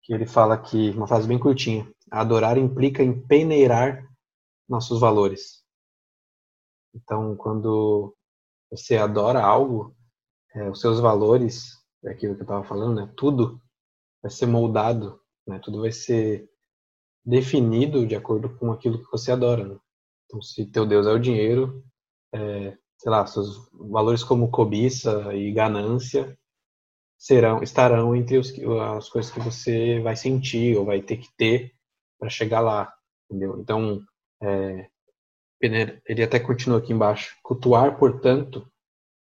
[0.04, 4.06] que ele fala que, uma frase bem curtinha, adorar implica em peneirar
[4.68, 5.64] nossos valores.
[6.94, 8.16] Então, quando
[8.70, 9.96] você adora algo,
[10.56, 13.62] é, os seus valores, é aquilo que eu estava falando, né, tudo
[14.22, 16.50] vai ser moldado, né, tudo vai ser
[17.26, 19.66] definido de acordo com aquilo que você adora.
[19.66, 19.80] Né?
[20.26, 21.84] Então, se teu Deus é o dinheiro,
[22.34, 26.38] é, sei lá, seus valores como cobiça e ganância
[27.18, 28.52] serão estarão entre os,
[28.98, 31.72] as coisas que você vai sentir ou vai ter que ter
[32.20, 32.92] para chegar lá,
[33.30, 33.60] entendeu?
[33.60, 34.02] Então,
[34.42, 34.90] é,
[35.62, 37.36] ele até continua aqui embaixo.
[37.44, 38.68] Cultuar, portanto,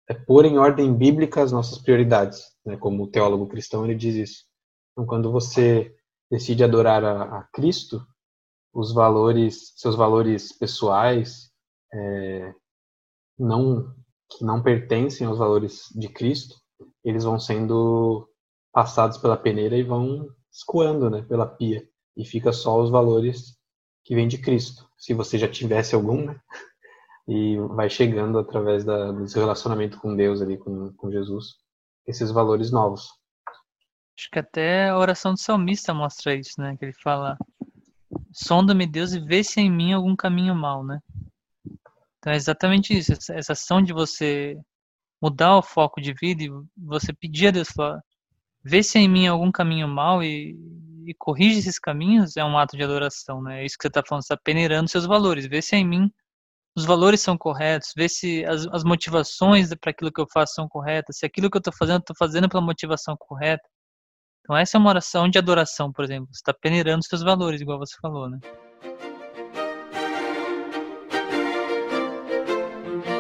[0.09, 2.77] é pôr em ordem bíblica as nossas prioridades, né?
[2.77, 4.45] Como o teólogo cristão ele diz isso.
[4.93, 5.95] Então, quando você
[6.31, 8.05] decide adorar a, a Cristo,
[8.73, 11.51] os valores, seus valores pessoais,
[11.93, 12.55] é,
[13.39, 13.95] não
[14.31, 16.57] que não pertencem aos valores de Cristo,
[17.05, 18.29] eles vão sendo
[18.73, 21.87] passados pela peneira e vão escoando, né, pela pia
[22.17, 23.57] e fica só os valores
[24.05, 24.89] que vêm de Cristo.
[24.99, 26.41] Se você já tivesse algum, né,
[27.27, 31.57] e vai chegando através da, do seu relacionamento com Deus ali, com, com Jesus,
[32.07, 33.09] esses valores novos.
[34.19, 36.77] Acho que até a oração do salmista mostra isso, né?
[36.77, 37.37] Que ele fala:
[38.33, 41.01] Sonda-me, Deus, e vê se em mim algum caminho mal, né?
[42.19, 44.57] Então é exatamente isso, essa ação de você
[45.21, 48.01] mudar o foco de vida e você pedir a Deus, falar,
[48.63, 50.57] vê se em mim algum caminho mal e,
[51.07, 53.63] e corrige esses caminhos, é um ato de adoração, né?
[53.63, 56.11] É isso que você está falando, você está peneirando seus valores, vê se em mim
[56.77, 60.69] os valores são corretos, vê se as, as motivações para aquilo que eu faço são
[60.69, 63.63] corretas, se aquilo que eu estou fazendo, estou fazendo pela motivação correta.
[64.41, 66.29] Então essa é uma oração de adoração, por exemplo.
[66.33, 68.41] Você está peneirando seus valores, igual você falou, né?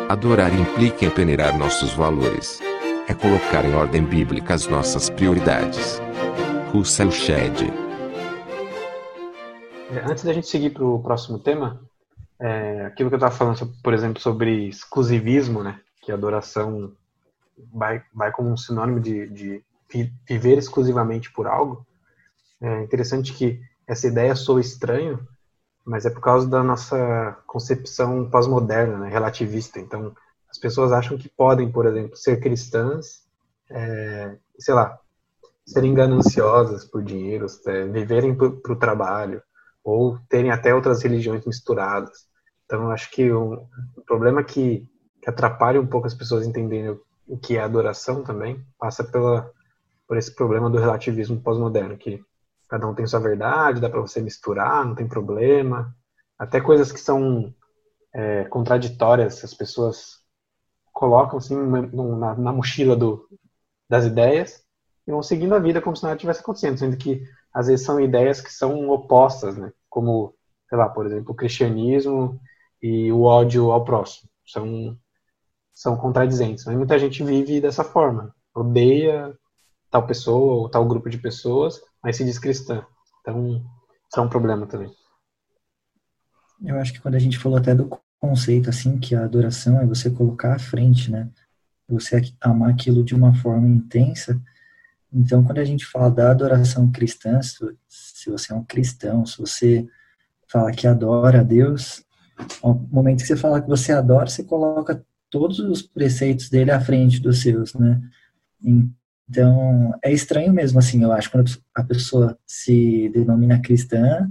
[0.08, 2.60] Adorar implica em peneirar nossos valores.
[3.08, 6.00] É colocar em ordem bíblica as nossas prioridades.
[6.72, 7.62] Russell Shedd.
[9.92, 11.80] É, antes da gente seguir para o próximo tema,
[12.44, 15.80] é, aquilo que eu estava falando, por exemplo, sobre exclusivismo, né?
[16.02, 16.92] Que adoração
[17.72, 19.64] vai, vai como um sinônimo de, de
[20.28, 21.86] viver exclusivamente por algo.
[22.60, 25.26] É interessante que essa ideia soa estranho,
[25.86, 29.80] mas é por causa da nossa concepção pós-moderna, né, relativista.
[29.80, 30.14] Então,
[30.50, 33.22] as pessoas acham que podem, por exemplo, ser cristãs,
[33.70, 34.98] é, sei lá,
[35.66, 39.42] serem gananciosas por dinheiro, é, viverem para o trabalho,
[39.82, 42.33] ou terem até outras religiões misturadas.
[42.64, 44.88] Então, acho que o, o problema que,
[45.20, 49.50] que atrapalha um pouco as pessoas entenderem o que é adoração também passa pela,
[50.06, 52.22] por esse problema do relativismo pós-moderno, que
[52.68, 55.94] cada um tem sua verdade, dá para você misturar, não tem problema.
[56.38, 57.54] Até coisas que são
[58.12, 60.22] é, contraditórias, as pessoas
[60.92, 63.28] colocam assim na, na mochila do,
[63.88, 64.62] das ideias
[65.06, 67.22] e vão seguindo a vida como se nada tivesse acontecendo, sendo que
[67.52, 69.72] às vezes são ideias que são opostas, né?
[69.88, 70.34] Como,
[70.68, 72.40] sei lá, por exemplo, o cristianismo
[72.86, 74.28] e o ódio ao próximo.
[74.46, 74.98] São,
[75.72, 76.66] são contradizentes.
[76.66, 78.34] Mas muita gente vive dessa forma.
[78.54, 79.34] Odeia
[79.90, 82.84] tal pessoa ou tal grupo de pessoas, mas se diz cristã.
[83.22, 83.64] Então,
[84.06, 84.92] isso é um problema também.
[86.62, 87.88] Eu acho que quando a gente falou até do
[88.20, 91.30] conceito, assim, que a adoração é você colocar à frente, né?
[91.88, 94.38] Você amar aquilo de uma forma intensa.
[95.10, 99.88] Então, quando a gente fala da adoração cristã, se você é um cristão, se você
[100.48, 102.04] fala que adora a Deus,
[102.62, 106.80] no momento que você fala que você adora, você coloca todos os preceitos dele à
[106.80, 108.00] frente dos seus, né?
[109.28, 114.28] Então, é estranho mesmo, assim, eu acho, quando a pessoa se denomina cristã,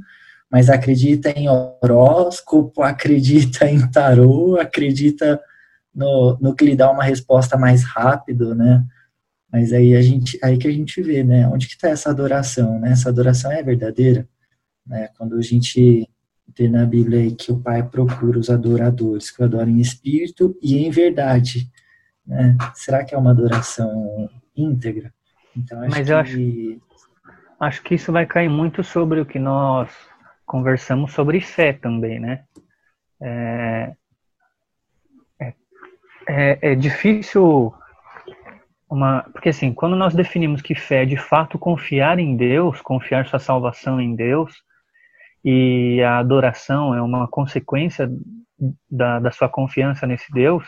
[0.49, 5.41] mas acredita em horóscopo, acredita em tarô, acredita
[5.93, 8.85] no, no que lhe dá uma resposta mais rápido, né?
[9.51, 11.47] Mas aí a gente, aí que a gente vê, né?
[11.47, 12.91] Onde que está essa adoração, né?
[12.91, 14.27] Essa adoração é verdadeira,
[14.85, 15.09] né?
[15.17, 16.07] Quando a gente
[16.57, 20.55] vê na Bíblia aí que o Pai procura os adoradores que o adoram em espírito
[20.61, 21.69] e em verdade,
[22.25, 22.57] né?
[22.73, 25.13] Será que é uma adoração íntegra?
[25.55, 26.81] Então acho Mas que eu acho,
[27.59, 29.89] acho que isso vai cair muito sobre o que nós
[30.45, 32.43] conversamos sobre fé também, né?
[33.21, 33.95] É,
[35.39, 35.53] é,
[36.27, 37.73] é, é difícil
[38.93, 43.25] uma, porque assim, quando nós definimos que fé é de fato confiar em Deus, confiar
[43.25, 44.53] sua salvação em Deus,
[45.43, 48.09] e a adoração é uma consequência
[48.89, 50.63] da, da sua confiança nesse Deus,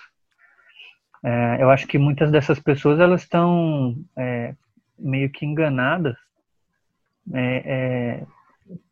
[1.24, 4.54] é, eu acho que muitas dessas pessoas elas estão é,
[5.00, 6.16] meio que enganadas
[7.34, 8.24] é, é,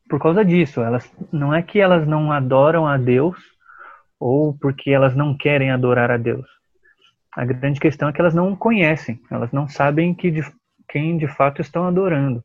[0.10, 0.82] por causa disso.
[0.82, 3.38] Elas não é que elas não adoram a Deus
[4.20, 6.48] ou porque elas não querem adorar a Deus.
[7.34, 10.44] A grande questão é que elas não conhecem, elas não sabem que de,
[10.88, 12.44] quem de fato estão adorando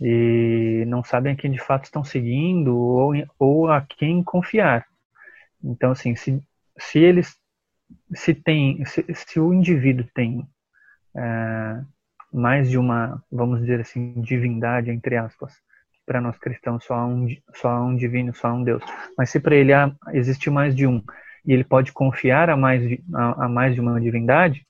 [0.00, 4.86] e não sabem a quem de fato estão seguindo ou, ou a quem confiar.
[5.62, 6.42] Então, assim, se,
[6.78, 7.36] se eles
[8.14, 10.46] se tem, se, se o indivíduo tem
[11.16, 11.80] é,
[12.32, 15.54] mais de uma, vamos dizer assim, divindade entre aspas,
[16.06, 18.82] para nós cristãos só há um, só há um divino, só há um Deus.
[19.16, 21.02] Mas se para ele há, existe mais de um
[21.46, 22.82] e ele pode confiar a mais
[23.14, 24.66] a, a mais de uma divindade,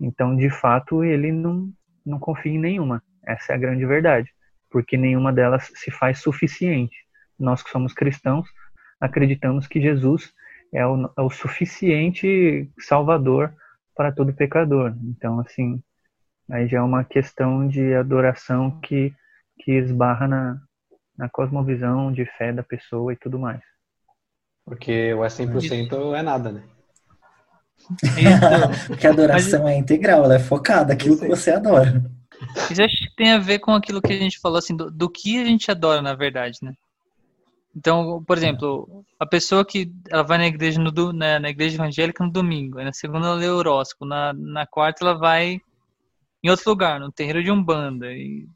[0.00, 1.72] então de fato ele não
[2.06, 3.02] não confia em nenhuma.
[3.26, 4.32] Essa é a grande verdade
[4.70, 6.96] porque nenhuma delas se faz suficiente.
[7.38, 8.48] Nós que somos cristãos
[9.00, 10.32] acreditamos que Jesus
[10.72, 13.54] é o, é o suficiente Salvador
[13.94, 14.94] para todo pecador.
[15.04, 15.82] Então, assim,
[16.50, 19.12] aí já é uma questão de adoração que,
[19.60, 20.60] que esbarra na,
[21.16, 23.60] na cosmovisão de fé da pessoa e tudo mais.
[24.64, 26.62] Porque o é 100% é nada, né?
[28.86, 32.04] Porque a adoração é integral, ela é focada, aquilo que você adora.
[32.70, 35.38] Isso que tem a ver com aquilo que a gente falou, assim, do, do que
[35.38, 36.72] a gente adora, na verdade, né?
[37.76, 42.24] Então, por exemplo, a pessoa que ela vai na igreja, no, na, na igreja evangélica
[42.24, 45.60] no domingo, na segunda ela lê horóscopo, na, na quarta ela vai
[46.42, 48.06] em outro lugar, no terreiro de Umbanda.
[48.12, 48.46] E,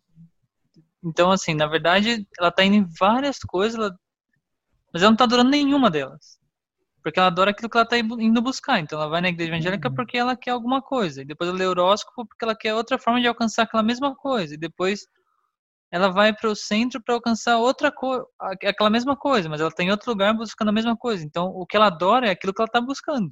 [1.05, 3.96] então, assim, na verdade, ela tá indo em várias coisas, ela-
[4.92, 6.38] mas ela não tá adorando nenhuma delas.
[7.03, 8.79] Porque ela adora aquilo que ela tá indo buscar.
[8.79, 9.95] Então, ela vai na igreja evangélica Uhum.
[9.95, 11.23] porque ela quer alguma coisa.
[11.23, 14.15] E depois ela lê o horóscopo porque ela quer outra forma de alcançar aquela mesma
[14.15, 14.55] coisa.
[14.55, 15.07] E depois
[15.93, 18.25] ela vai para o centro para alcançar outra coisa,
[18.65, 21.23] aquela mesma coisa, mas ela está em outro lugar buscando a mesma coisa.
[21.25, 23.31] Então, o que ela adora é aquilo que ela está buscando.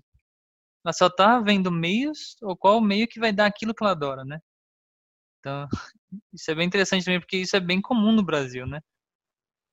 [0.85, 3.93] Ela só está vendo meios ou qual o meio que vai dar aquilo que ela
[3.93, 4.41] adora, né?
[5.41, 5.67] Então,
[6.33, 8.81] isso é bem interessante também, porque isso é bem comum no Brasil, né?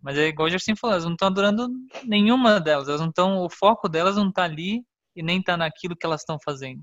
[0.02, 1.70] Mas é igual o Gerson falou, elas não estão adorando
[2.06, 5.96] nenhuma delas, elas não estão, o foco delas não está ali e nem está naquilo
[5.96, 6.82] que elas estão fazendo.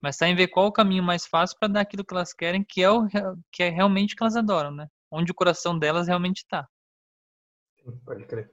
[0.00, 2.64] Mas está em ver qual o caminho mais fácil para dar aquilo que elas querem,
[2.64, 3.08] que é, o,
[3.52, 4.86] que é realmente o que elas adoram, né?
[5.10, 6.68] Onde o coração delas realmente tá.
[7.78, 7.92] está.
[8.04, 8.50] Pode crer.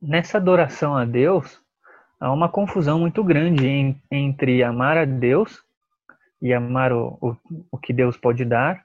[0.00, 1.60] Nessa adoração a Deus,
[2.18, 5.62] há uma confusão muito grande em- entre amar a Deus
[6.40, 7.36] e amar o, o,
[7.70, 8.84] o que Deus pode dar,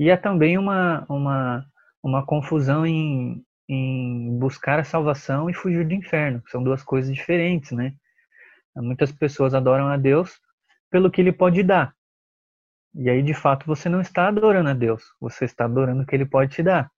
[0.00, 1.66] e há também uma, uma,
[2.02, 6.42] uma confusão em, em buscar a salvação e fugir do inferno.
[6.46, 7.92] São duas coisas diferentes, né?
[8.74, 10.40] Muitas pessoas adoram a Deus
[10.90, 11.94] pelo que Ele pode dar.
[12.94, 16.16] E aí, de fato, você não está adorando a Deus, você está adorando o que
[16.16, 16.90] Ele pode te dar.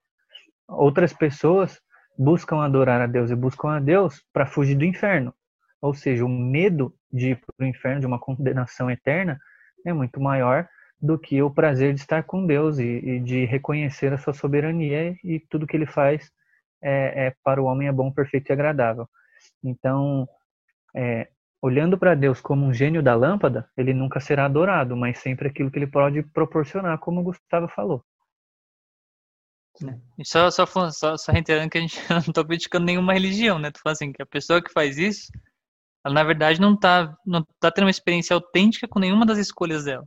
[0.69, 1.81] Outras pessoas
[2.17, 5.35] buscam adorar a Deus e buscam a Deus para fugir do inferno.
[5.81, 9.41] Ou seja, o medo de ir para o inferno, de uma condenação eterna,
[9.85, 10.69] é muito maior
[11.03, 15.17] do que o prazer de estar com Deus e, e de reconhecer a sua soberania
[15.25, 16.31] e tudo que ele faz
[16.81, 19.09] é, é para o homem é bom, perfeito e agradável.
[19.65, 20.29] Então,
[20.95, 21.29] é,
[21.61, 25.71] olhando para Deus como um gênio da lâmpada, ele nunca será adorado, mas sempre aquilo
[25.73, 28.05] que ele pode proporcionar, como o Gustavo falou.
[30.25, 33.73] Só, só, só, só reiterando que a gente não está criticando nenhuma religião, né?
[33.73, 35.33] Tô falando assim, que a pessoa que faz isso,
[36.05, 39.85] ela na verdade não tá, não tá tendo uma experiência autêntica com nenhuma das escolhas
[39.85, 40.07] dela.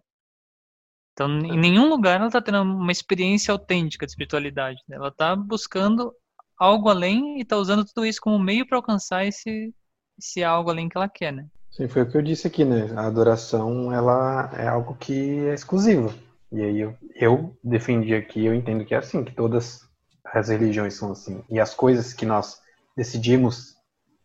[1.16, 4.82] Então, em nenhum lugar ela está tendo uma experiência autêntica de espiritualidade.
[4.86, 4.98] né?
[4.98, 6.14] Ela está buscando
[6.60, 9.74] algo além e está usando tudo isso como meio para alcançar esse,
[10.20, 11.48] esse algo além que ela quer, né?
[11.72, 12.94] Sim, foi o que eu disse aqui, né?
[12.98, 16.14] A adoração, ela é algo que é exclusivo.
[16.52, 19.88] E aí eu, eu defendi aqui, eu entendo que é assim, que todas
[20.26, 21.42] as religiões são assim.
[21.50, 22.62] E as coisas que nós
[22.96, 23.76] decidimos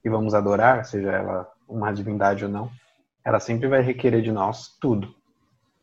[0.02, 2.70] que vamos adorar, seja ela uma divindade ou não,
[3.24, 5.14] ela sempre vai requerer de nós tudo.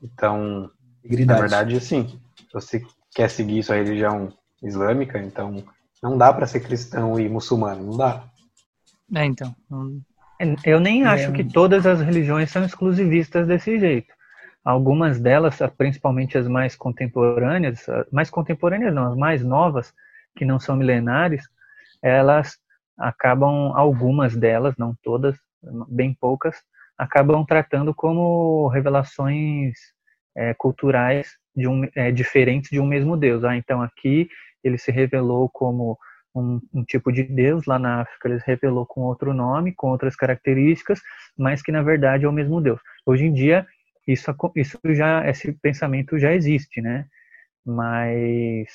[0.01, 0.69] Então,
[1.25, 1.39] na Integridade.
[1.39, 2.83] verdade, assim, se você
[3.15, 5.63] quer seguir sua religião islâmica, então
[6.01, 8.23] não dá para ser cristão e muçulmano, não dá.
[9.15, 9.55] É, então.
[9.71, 10.01] hum,
[10.65, 11.31] Eu nem acho É.
[11.31, 14.13] que todas as religiões são exclusivistas desse jeito.
[14.63, 19.93] Algumas delas, principalmente as mais contemporâneas, as mais contemporâneas não, as mais novas,
[20.35, 21.43] que não são milenares,
[22.01, 22.57] elas
[22.97, 25.35] acabam, algumas delas, não todas,
[25.89, 26.57] bem poucas,
[26.97, 29.73] acabam tratando como revelações
[30.37, 33.43] é, culturais de um, é, diferentes de um mesmo Deus.
[33.43, 34.29] Ah, então aqui
[34.63, 35.97] ele se revelou como
[36.35, 39.87] um, um tipo de Deus, lá na África ele se revelou com outro nome, com
[39.87, 41.01] outras características,
[41.37, 42.79] mas que na verdade é o mesmo Deus.
[43.05, 43.65] Hoje em dia
[44.07, 47.05] isso, isso já esse pensamento já existe, né?
[47.65, 48.69] Mas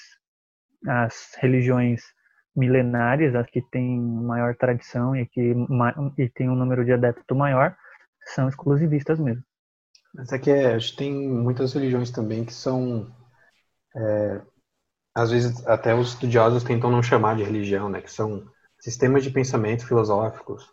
[0.87, 2.03] as religiões
[2.55, 5.55] milenárias, as que têm maior tradição e que
[6.18, 7.75] e tem um número de adeptos maior,
[8.27, 9.42] são exclusivistas mesmo.
[10.14, 13.11] Mas é que é, que tem muitas religiões também que são.
[13.96, 14.42] é,
[15.14, 18.01] às vezes até os estudiosos tentam não chamar de religião, né?
[18.01, 18.46] Que são
[18.81, 20.66] sistemas de pensamento filosóficos,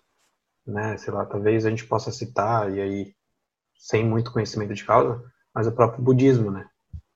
[0.68, 0.98] né?
[0.98, 3.16] Sei lá, talvez a gente possa citar, e aí,
[3.78, 5.24] sem muito conhecimento de causa,
[5.56, 6.68] mas o próprio budismo, né?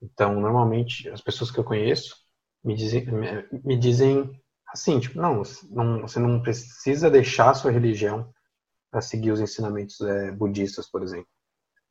[0.01, 2.15] Então, normalmente, as pessoas que eu conheço
[2.63, 4.31] me dizem, me, me dizem
[4.69, 8.31] assim, tipo, não, não, você não precisa deixar sua religião
[8.91, 11.27] para seguir os ensinamentos é, budistas, por exemplo.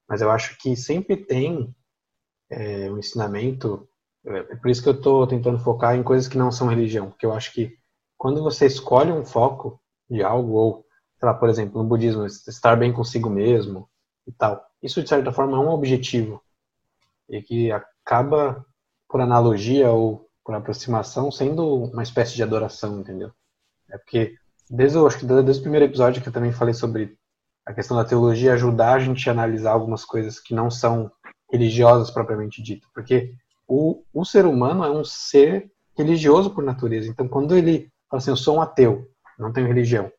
[0.08, 1.74] Mas eu acho que sempre tem
[2.50, 3.88] é, um ensinamento.
[4.24, 7.26] É por isso que eu estou tentando focar em coisas que não são religião, porque
[7.26, 7.76] eu acho que
[8.16, 10.86] quando você escolhe um foco de algo, ou,
[11.18, 13.88] sei lá, por exemplo, no budismo, estar bem consigo mesmo
[14.26, 16.40] e tal, isso de certa forma é um objetivo
[17.28, 18.64] e que acaba,
[19.08, 23.30] por analogia ou por aproximação, sendo uma espécie de adoração, entendeu?
[23.90, 24.36] É porque
[24.70, 27.16] desde, o- acho que desde o primeiro episódio que eu também falei sobre
[27.64, 31.10] a questão da teologia ajudar a gente a analisar algumas coisas que não são
[31.50, 33.34] religiosas propriamente dito, porque
[33.68, 37.08] o, o ser humano é um ser religioso por natureza.
[37.08, 39.06] Então, quando ele fala assim, eu sou um ateu,
[39.38, 40.10] não tenho religião,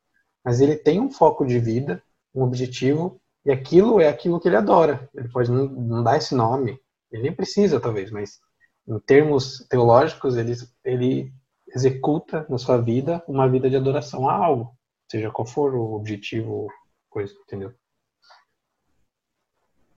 [0.44, 2.02] mas ele tem um foco de vida,
[2.34, 5.10] um objetivo, e aquilo é aquilo que ele adora.
[5.14, 6.80] Ele pode não, não dar esse nome,
[7.12, 8.40] ele nem precisa, talvez, mas
[8.88, 10.54] em termos teológicos, ele,
[10.84, 11.34] ele
[11.74, 14.76] executa na sua vida uma vida de adoração a algo,
[15.10, 16.68] seja qual for o objetivo,
[17.14, 17.72] coisa, entendeu?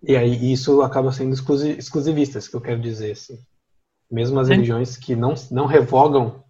[0.02, 3.38] E aí isso acaba sendo exclusi- exclusivista, isso que eu quero dizer, assim.
[4.10, 6.44] Mesmo as religiões que não, não revogam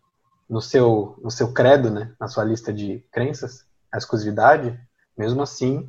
[0.51, 4.79] no seu, no seu credo, né, na sua lista de crenças, a exclusividade,
[5.17, 5.89] mesmo assim,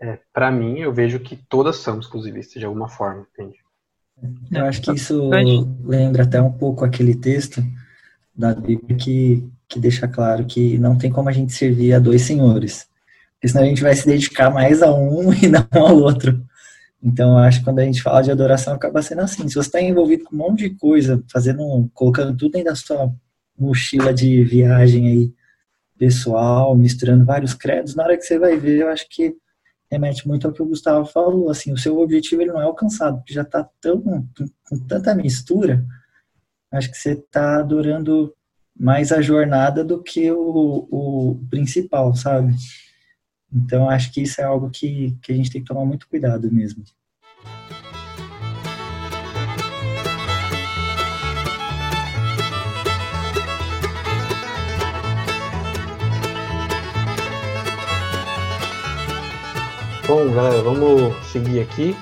[0.00, 3.58] é, para mim, eu vejo que todas são exclusivistas de alguma forma, entende?
[4.50, 5.30] Eu acho que isso
[5.84, 7.62] lembra até um pouco aquele texto
[8.34, 12.22] da Bíblia que, que deixa claro que não tem como a gente servir a dois
[12.22, 12.88] senhores.
[13.44, 16.42] Porque senão a gente vai se dedicar mais a um e não ao outro.
[17.02, 19.46] Então, eu acho que quando a gente fala de adoração, acaba sendo assim.
[19.46, 23.12] Se você está envolvido com um monte de coisa, fazendo, colocando tudo dentro da sua
[23.58, 25.34] mochila de viagem aí,
[25.98, 29.36] pessoal, misturando vários credos, na hora que você vai ver, eu acho que
[29.90, 33.18] remete muito ao que o Gustavo falou, assim, o seu objetivo ele não é alcançado,
[33.18, 35.84] porque já está tão com tanta mistura,
[36.72, 38.34] acho que você está adorando
[38.74, 42.54] mais a jornada do que o, o principal, sabe?
[43.54, 46.50] Então acho que isso é algo que, que a gente tem que tomar muito cuidado
[46.50, 46.82] mesmo.
[60.06, 61.96] Bom, galera, vamos seguir aqui.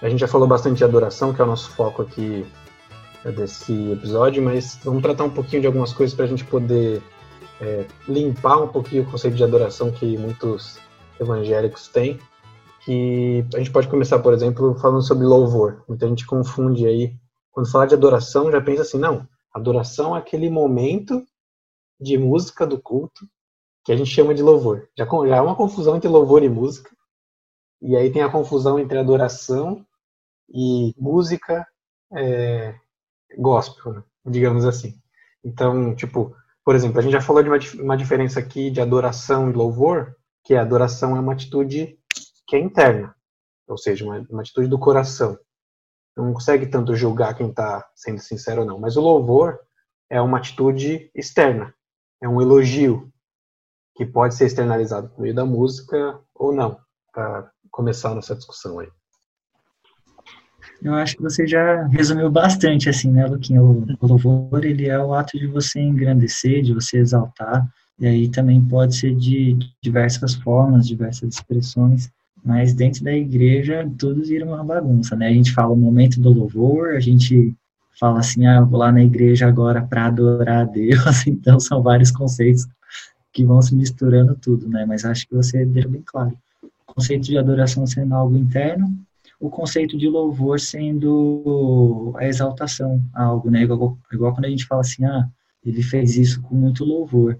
[0.00, 2.46] A gente já falou bastante de adoração, que é o nosso foco aqui
[3.36, 7.02] desse episódio, mas vamos tratar um pouquinho de algumas coisas para a gente poder
[7.60, 10.78] é, limpar um pouquinho o conceito de adoração que muitos
[11.20, 12.18] evangélicos têm.
[12.84, 15.82] Que a gente pode começar, por exemplo, falando sobre louvor.
[15.88, 17.16] Muita gente confunde aí,
[17.50, 21.24] quando fala de adoração, já pensa assim, não, adoração é aquele momento
[21.98, 23.26] de música do culto
[23.84, 24.88] que a gente chama de louvor.
[24.96, 26.90] Já, já é uma confusão entre louvor e música.
[27.80, 29.84] E aí tem a confusão entre adoração
[30.48, 31.66] e música
[32.12, 32.74] é,
[33.38, 34.04] gospel, né?
[34.26, 34.94] digamos assim.
[35.44, 36.34] Então, tipo,
[36.64, 40.16] por exemplo, a gente já falou de uma, uma diferença aqui de adoração e louvor,
[40.44, 41.98] que a adoração é uma atitude
[42.46, 43.14] que é interna,
[43.66, 45.38] ou seja, uma, uma atitude do coração.
[46.16, 48.78] não consegue tanto julgar quem está sendo sincero ou não.
[48.78, 49.58] Mas o louvor
[50.10, 51.74] é uma atitude externa,
[52.22, 53.10] é um elogio
[53.96, 56.78] que pode ser externalizado por meio da música ou não,
[57.12, 58.88] para começar nossa discussão aí.
[60.82, 63.62] Eu acho que você já resumiu bastante, assim, né, Luquinha?
[63.62, 67.66] O, o louvor, ele é o ato de você engrandecer, de você exaltar,
[67.98, 72.10] e aí também pode ser de diversas formas, diversas expressões,
[72.44, 75.28] mas dentro da igreja tudo vira uma bagunça, né?
[75.28, 77.54] A gente fala o momento do louvor, a gente
[77.98, 81.82] fala assim, ah, eu vou lá na igreja agora para adorar a Deus, então são
[81.82, 82.66] vários conceitos
[83.32, 84.84] que vão se misturando tudo, né?
[84.86, 86.36] Mas acho que você deixou bem claro.
[86.86, 88.92] O conceito de adoração sendo algo interno,
[89.40, 93.62] o conceito de louvor sendo a exaltação algo, né?
[93.62, 95.28] Igual, igual quando a gente fala assim, ah,
[95.64, 97.38] ele fez isso com muito louvor.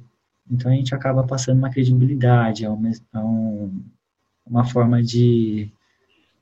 [0.51, 3.83] Então a gente acaba passando uma credibilidade, é uma, é um,
[4.47, 5.71] uma forma de,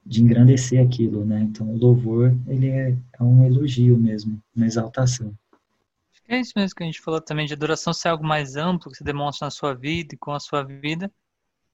[0.04, 1.40] de engrandecer aquilo, né?
[1.42, 5.32] Então o louvor, ele é, é um elogio mesmo, uma exaltação.
[6.28, 8.96] É isso mesmo que a gente falou também, de adoração ser algo mais amplo, que
[8.96, 11.12] você demonstra na sua vida e com a sua vida.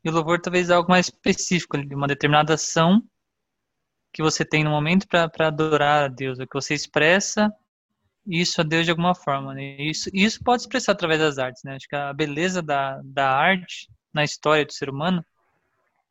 [0.04, 3.02] E o louvor talvez é algo mais específico, de uma determinada ação
[4.12, 7.52] que você tem no momento para adorar a Deus, o que você expressa
[8.28, 9.54] isso a Deus de alguma forma.
[9.54, 9.76] Né?
[9.80, 11.62] Isso, isso pode expressar através das artes.
[11.64, 11.74] Né?
[11.74, 15.24] Acho que a beleza da, da arte na história do ser humano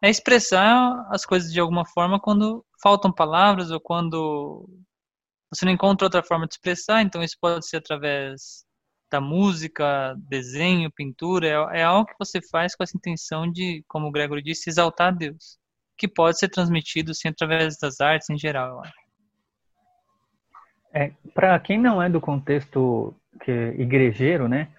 [0.01, 4.67] é expressar as coisas de alguma forma quando faltam palavras ou quando
[5.49, 8.65] você não encontra outra forma de expressar, então isso pode ser através
[9.09, 14.07] da música, desenho, pintura, é, é algo que você faz com essa intenção de, como
[14.07, 15.57] o Gregory disse, exaltar a Deus,
[15.97, 19.06] que pode ser transmitido sim através das artes em geral, eu acho.
[20.97, 24.69] É, Para quem não é do contexto que igrejeiro, né,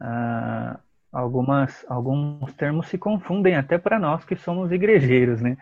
[0.00, 0.80] ah,
[1.12, 5.58] algumas alguns termos se confundem até para nós que somos igrejeiros, né?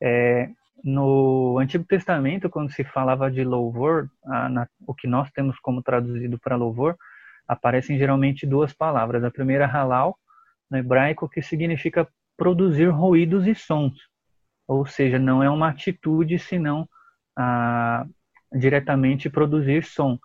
[0.00, 0.50] É,
[0.84, 5.82] no Antigo Testamento, quando se falava de louvor, a, na, o que nós temos como
[5.82, 6.94] traduzido para louvor,
[7.48, 9.24] aparecem geralmente duas palavras.
[9.24, 10.18] A primeira, halal,
[10.70, 13.98] no hebraico, que significa produzir ruídos e sons.
[14.68, 16.86] Ou seja, não é uma atitude, senão
[17.36, 18.06] a,
[18.52, 20.18] diretamente produzir som.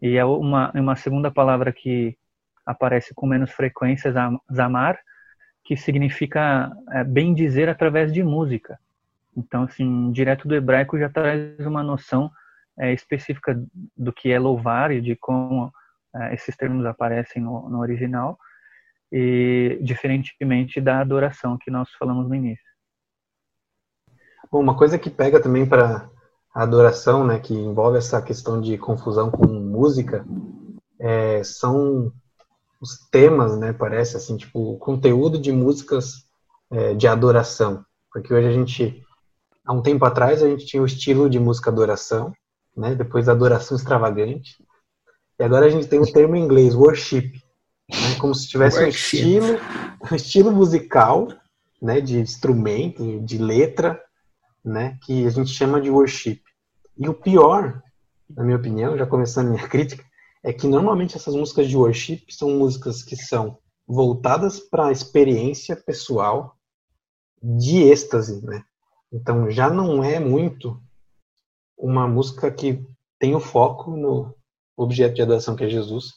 [0.00, 2.16] E é uma, uma segunda palavra que
[2.64, 4.12] aparece com menos frequência,
[4.52, 4.98] zamar,
[5.64, 8.78] que significa é, bem dizer através de música.
[9.36, 12.30] Então, assim, direto do hebraico já traz uma noção
[12.78, 13.60] é, específica
[13.96, 15.72] do que é louvar e de como
[16.14, 18.38] é, esses termos aparecem no, no original,
[19.10, 22.64] e diferentemente da adoração que nós falamos no início.
[24.50, 26.08] Bom, uma coisa que pega também para
[26.54, 30.24] a adoração, né, que envolve essa questão de confusão com música,
[31.00, 32.12] é, são
[32.80, 36.24] os temas, né, parece assim, tipo, o conteúdo de músicas
[36.70, 37.84] é, de adoração.
[38.12, 39.02] Porque hoje a gente
[39.64, 42.32] há um tempo atrás a gente tinha o estilo de música adoração,
[42.76, 42.94] né?
[42.94, 44.56] Depois adoração extravagante.
[45.38, 47.32] E agora a gente tem o termo em inglês, worship,
[47.90, 48.14] né?
[48.20, 49.58] como se tivesse um estilo,
[50.10, 51.28] um estilo musical,
[51.82, 54.00] né, de instrumento, de letra,
[54.64, 56.40] né, que a gente chama de worship.
[56.96, 57.82] E o pior,
[58.28, 60.04] na minha opinião, já começando a minha crítica,
[60.42, 65.76] é que normalmente essas músicas de worship são músicas que são voltadas para a experiência
[65.76, 66.56] pessoal
[67.42, 68.64] de êxtase, né?
[69.12, 70.82] Então já não é muito
[71.76, 72.84] uma música que
[73.18, 74.34] tem o foco no
[74.76, 76.12] objeto de adoração que é Jesus,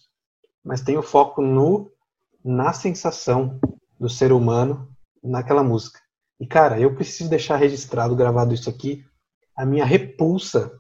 [0.64, 1.92] mas tem o foco no
[2.44, 3.60] na sensação
[4.00, 4.90] do ser humano
[5.24, 6.00] naquela música.
[6.40, 9.04] E cara, eu preciso deixar registrado, gravado isso aqui,
[9.56, 10.72] a minha repulsa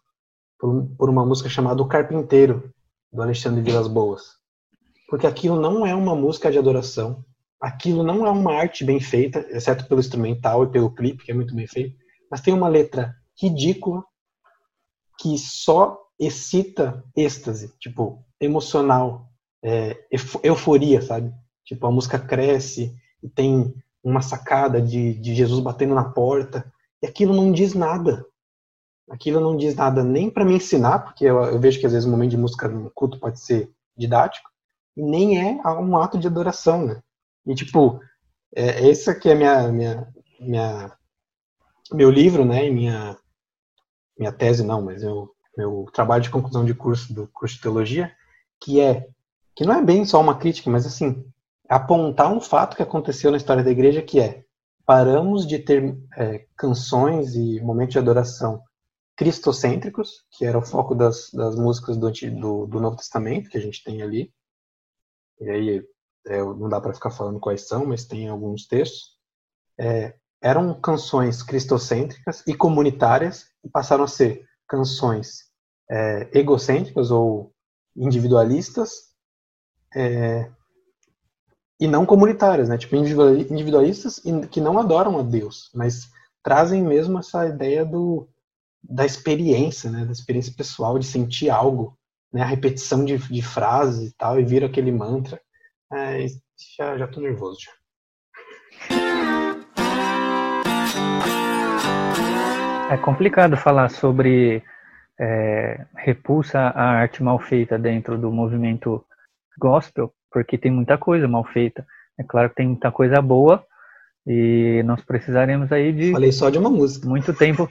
[0.60, 2.72] por, por uma música chamada O Carpinteiro,
[3.12, 4.38] do Alexandre Vilas Boas.
[5.10, 7.24] Porque aquilo não é uma música de adoração,
[7.60, 11.36] aquilo não é uma arte bem feita, exceto pelo instrumental e pelo clipe, que é
[11.36, 11.96] muito bem feito
[12.30, 14.04] mas tem uma letra ridícula
[15.20, 19.30] que só excita êxtase, tipo, emocional,
[19.64, 19.98] é,
[20.44, 21.34] euforia, sabe?
[21.66, 26.72] Tipo, a música cresce e tem uma sacada de, de Jesus batendo na porta,
[27.02, 28.26] e aquilo não diz nada.
[29.10, 32.08] Aquilo não diz nada nem para me ensinar, porque eu, eu, vejo que às vezes
[32.08, 34.50] o momento de música no culto pode ser didático,
[34.96, 37.02] e nem é um ato de adoração, né?
[37.46, 38.00] E tipo,
[38.56, 40.98] é, essa que é minha, minha, minha
[41.92, 43.18] meu livro, né, minha
[44.18, 48.12] minha tese não, mas eu, meu trabalho de conclusão de curso do curso de teologia,
[48.60, 49.08] que é
[49.56, 51.26] que não é bem só uma crítica, mas assim
[51.68, 54.44] apontar um fato que aconteceu na história da igreja, que é
[54.86, 58.64] paramos de ter é, canções e momentos de adoração
[59.18, 63.62] cristocêntricos, que era o foco das, das músicas do, do, do Novo Testamento que a
[63.62, 64.32] gente tem ali.
[65.42, 65.84] E aí
[66.28, 69.18] é, não dá para ficar falando quais são, mas tem alguns textos.
[69.78, 75.52] É, eram canções cristocêntricas e comunitárias e passaram a ser canções
[75.90, 77.54] é, egocêntricas ou
[77.96, 79.08] individualistas
[79.96, 80.52] é,
[81.80, 82.78] e não comunitárias, né?
[82.78, 84.22] Tipo, individuali- individualistas
[84.52, 86.10] que não adoram a Deus, mas
[86.44, 88.28] trazem mesmo essa ideia do,
[88.84, 90.06] da experiência, né?
[90.06, 91.98] Da experiência pessoal, de sentir algo,
[92.34, 92.42] né?
[92.42, 95.40] A repetição de, de frases e tal, e vira aquele mantra.
[95.94, 96.26] É,
[96.78, 97.72] já, já tô nervoso já.
[102.90, 104.64] É complicado falar sobre
[105.20, 109.04] é, repulsa à arte mal feita dentro do movimento
[109.60, 111.84] gospel, porque tem muita coisa mal feita.
[112.18, 113.66] É claro que tem muita coisa boa
[114.26, 117.08] e nós precisaremos aí de Falei só de uma música.
[117.08, 117.68] muito tempo,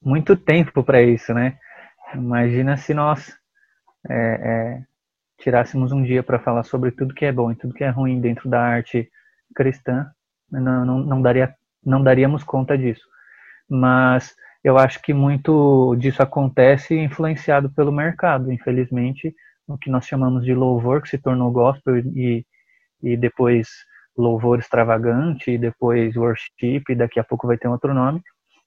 [0.00, 1.58] muito tempo para isso, né?
[2.14, 3.36] Imagina se nós
[4.08, 4.82] é, é,
[5.40, 8.20] tirássemos um dia para falar sobre tudo que é bom e tudo que é ruim
[8.20, 9.10] dentro da arte
[9.54, 10.06] cristã,
[10.48, 11.52] não, não, não daria,
[11.84, 13.04] não daríamos conta disso.
[13.68, 14.32] Mas
[14.62, 19.34] eu acho que muito disso acontece influenciado pelo mercado, infelizmente,
[19.74, 22.44] o que nós chamamos de louvor, que se tornou gospel e,
[23.02, 23.68] e depois
[24.16, 28.22] louvor extravagante, e depois worship, e daqui a pouco vai ter outro nome.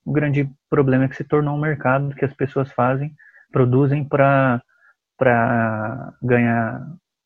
[0.06, 3.14] O grande problema é que se tornou um mercado que as pessoas fazem,
[3.52, 4.62] produzem para
[6.22, 6.82] ganhar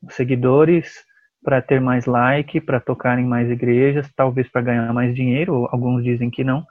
[0.09, 1.03] seguidores,
[1.43, 6.03] para ter mais like, para tocar em mais igrejas, talvez para ganhar mais dinheiro, alguns
[6.03, 6.65] dizem que não,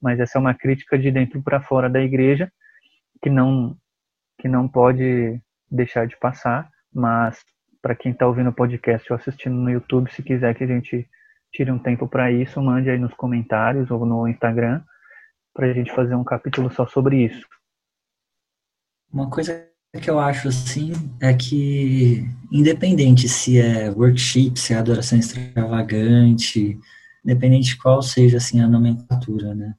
[0.00, 2.50] mas essa é uma crítica de dentro para fora da igreja
[3.22, 3.76] que não
[4.38, 5.40] que não pode
[5.70, 7.38] deixar de passar, mas
[7.82, 11.08] para quem está ouvindo o podcast ou assistindo no YouTube, se quiser que a gente
[11.52, 14.82] tire um tempo para isso, mande aí nos comentários ou no Instagram
[15.54, 17.46] para a gente fazer um capítulo só sobre isso.
[19.12, 19.66] Uma coisa
[20.02, 26.78] que eu acho assim é que, independente se é worship, se é adoração extravagante,
[27.24, 29.74] independente de qual seja assim a nomenclatura, né?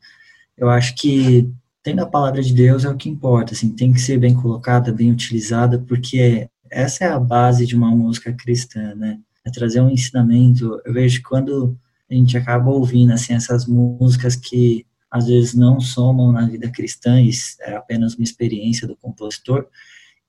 [0.57, 1.53] Eu acho que
[1.87, 4.91] tendo a palavra de Deus é o que importa, assim, tem que ser bem colocada,
[4.91, 9.17] bem utilizada, porque essa é a base de uma música cristã, né?
[9.45, 10.81] É trazer um ensinamento.
[10.83, 11.77] Eu vejo quando
[12.11, 17.21] a gente acaba ouvindo assim essas músicas que às vezes não somam na vida cristã,
[17.21, 17.31] e
[17.61, 19.65] é apenas uma experiência do compositor,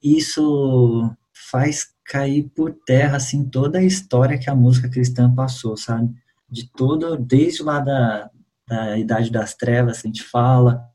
[0.00, 1.12] isso
[1.50, 6.14] faz cair por terra assim toda a história que a música cristã passou, sabe?
[6.48, 8.30] De todo, desde lá da,
[8.64, 10.88] da idade das trevas, a gente fala,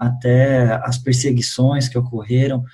[0.00, 2.64] até as perseguições que ocorreram,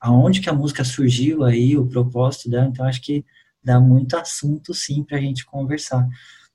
[0.00, 3.22] aonde que a música surgiu aí, o propósito dela, então acho que
[3.62, 6.08] dá muito assunto sim para a gente conversar.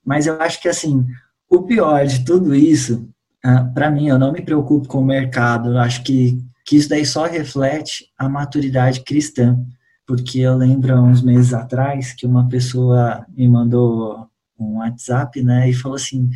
[0.03, 1.05] Mas eu acho que assim,
[1.47, 3.07] o pior de tudo isso,
[3.43, 6.89] ah, para mim, eu não me preocupo com o mercado, eu acho que, que isso
[6.89, 9.63] daí só reflete a maturidade cristã,
[10.05, 14.27] porque eu lembro há uns meses atrás que uma pessoa me mandou
[14.59, 16.27] um WhatsApp, né, e falou assim,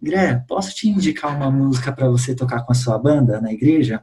[0.00, 4.02] Gré, posso te indicar uma música para você tocar com a sua banda na igreja?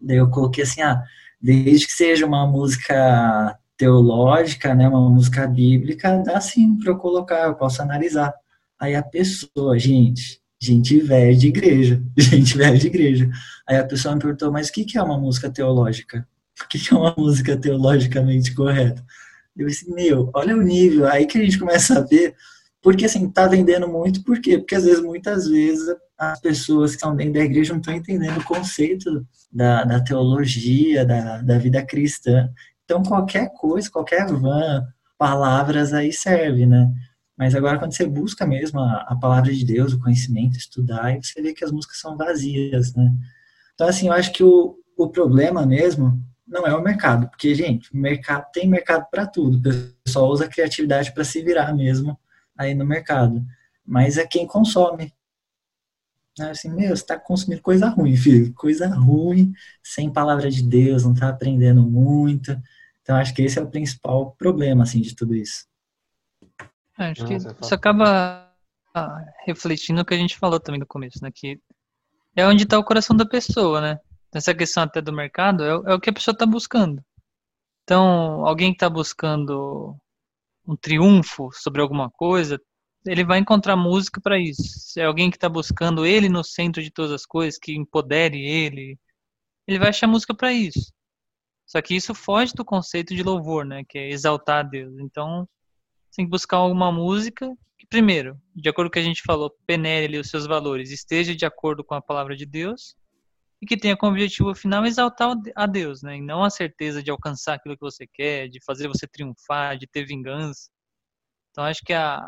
[0.00, 1.02] Daí eu coloquei assim, ah,
[1.40, 7.46] desde que seja uma música teológica, né, uma música bíblica, dá sim para eu colocar,
[7.46, 8.32] eu posso analisar.
[8.78, 13.30] Aí a pessoa, gente, gente velha de igreja, gente velha de igreja.
[13.66, 16.26] Aí a pessoa me perguntou, mas o que é uma música teológica?
[16.62, 19.02] O que é uma música teologicamente correta?
[19.56, 22.36] Eu disse, meu, olha o nível, aí que a gente começa a ver,
[22.82, 24.58] porque assim, tá vendendo muito, por quê?
[24.58, 25.86] Porque às vezes, muitas vezes,
[26.18, 31.06] as pessoas que estão dentro da igreja não estão entendendo o conceito da, da teologia,
[31.06, 32.50] da, da vida cristã.
[32.84, 34.84] Então, qualquer coisa, qualquer van,
[35.16, 36.92] palavras aí serve, né?
[37.38, 41.40] Mas agora, quando você busca mesmo a, a palavra de Deus, o conhecimento, estudar, você
[41.40, 43.12] vê que as músicas são vazias, né?
[43.74, 47.96] Então, assim, eu acho que o, o problema mesmo não é o mercado, porque, gente,
[47.96, 52.18] mercado tem mercado para tudo, o pessoal usa a criatividade para se virar mesmo
[52.56, 53.44] aí no mercado,
[53.84, 55.12] mas é quem consome.
[56.38, 61.04] É Assim, meu, você está consumindo coisa ruim, filho, coisa ruim, sem palavra de Deus,
[61.04, 62.58] não está aprendendo muito.
[63.02, 65.66] Então, acho que esse é o principal problema, assim, de tudo isso.
[66.98, 68.50] É, Acho que isso acaba
[68.94, 71.30] ah, refletindo o que a gente falou também no começo, né?
[71.34, 71.58] Que
[72.36, 73.98] é onde está o coração da pessoa, né?
[74.34, 77.02] Essa questão até do mercado é, o- é o que a pessoa está buscando.
[77.84, 79.96] Então, alguém que está buscando
[80.66, 82.60] um triunfo sobre alguma coisa,
[83.06, 84.62] ele vai encontrar música para isso.
[84.62, 88.40] Se é alguém que está buscando ele no centro de todas as coisas, que empodere
[88.40, 88.98] ele,
[89.66, 90.92] ele vai achar música para isso.
[91.66, 93.82] Só que isso foge do conceito de louvor, né?
[93.88, 94.94] Que é exaltar a Deus.
[94.98, 95.48] Então,
[96.10, 99.22] você tem que buscar alguma música que, primeiro, de acordo com o que a gente
[99.22, 102.94] falou, penere ali os seus valores, esteja de acordo com a palavra de Deus
[103.62, 106.16] e que tenha como objetivo final exaltar a Deus, né?
[106.16, 109.86] E não a certeza de alcançar aquilo que você quer, de fazer você triunfar, de
[109.86, 110.68] ter vingança.
[111.50, 112.18] Então, acho que a,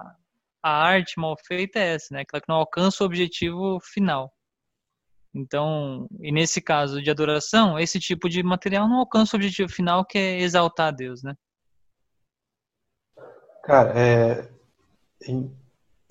[0.63, 2.21] a arte mal feita é essa, né?
[2.21, 4.33] Aquela que não alcança o objetivo final.
[5.35, 10.05] Então, e nesse caso de adoração, esse tipo de material não alcança o objetivo final
[10.05, 11.35] que é exaltar a Deus, né?
[13.65, 14.49] Cara, é.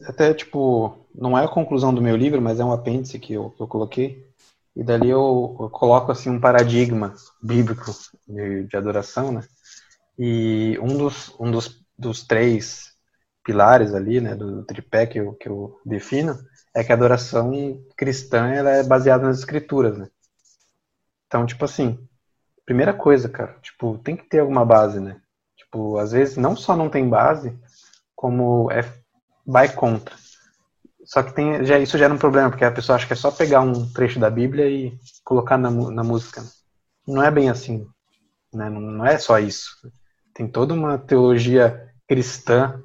[0.06, 3.52] Até, tipo, não é a conclusão do meu livro, mas é um apêndice que eu,
[3.52, 4.33] que eu coloquei.
[4.76, 7.92] E dali eu, eu coloco, assim, um paradigma bíblico
[8.28, 9.44] de, de adoração, né?
[10.18, 12.94] E um dos, um dos, dos três
[13.44, 16.38] pilares ali, né, do tripé que eu, que eu defino,
[16.74, 20.08] é que a adoração cristã ela é baseada nas escrituras, né?
[21.28, 22.00] Então, tipo assim,
[22.66, 25.20] primeira coisa, cara, tipo, tem que ter alguma base, né?
[25.58, 27.58] Tipo, às vezes não só não tem base,
[28.16, 28.82] como é
[29.46, 30.16] vai contra.
[31.06, 33.32] Só que tem, já, isso gera um problema, porque a pessoa acha que é só
[33.32, 36.44] pegar um trecho da Bíblia e colocar na, na música.
[37.08, 37.86] Não é bem assim,
[38.54, 38.70] né?
[38.70, 39.70] Não, não é só isso.
[40.34, 42.82] Tem toda uma teologia cristã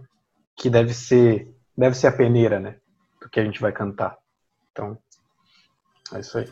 [0.57, 2.77] que deve ser, deve ser a peneira, né?
[3.21, 4.17] Do que a gente vai cantar.
[4.73, 4.99] Então,
[6.13, 6.49] é isso aí.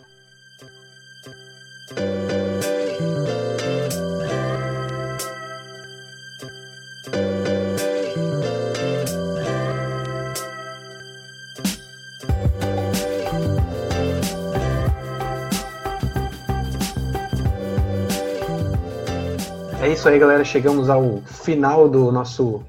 [20.07, 20.45] Isso aí, galera.
[20.45, 22.63] Chegamos ao final do nosso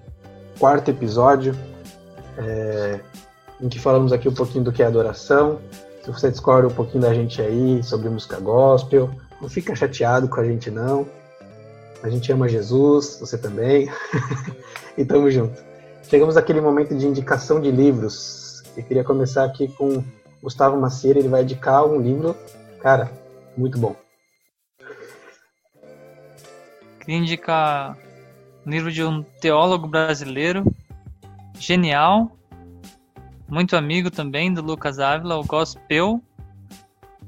[0.58, 1.56] quarto episódio,
[2.36, 3.00] é,
[3.62, 5.60] em que falamos aqui um pouquinho do que é adoração.
[6.04, 10.40] Se você discorda um pouquinho da gente aí sobre música gospel, não fica chateado com
[10.40, 11.06] a gente não.
[12.02, 13.88] A gente ama Jesus, você também.
[14.98, 15.62] e tamo junto.
[16.10, 18.64] Chegamos àquele momento de indicação de livros.
[18.76, 20.04] Eu queria começar aqui com
[20.42, 22.36] Gustavo Macieira, ele vai indicar um livro,
[22.82, 23.12] cara,
[23.56, 24.07] muito bom.
[28.66, 30.66] Um livro de um teólogo brasileiro,
[31.58, 32.38] genial,
[33.48, 36.22] muito amigo também do Lucas Ávila, o Gospel,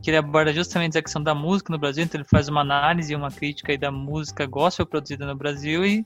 [0.01, 3.13] que ele aborda justamente a questão da música no Brasil, então ele faz uma análise
[3.13, 6.05] e uma crítica da música gospel produzida no Brasil e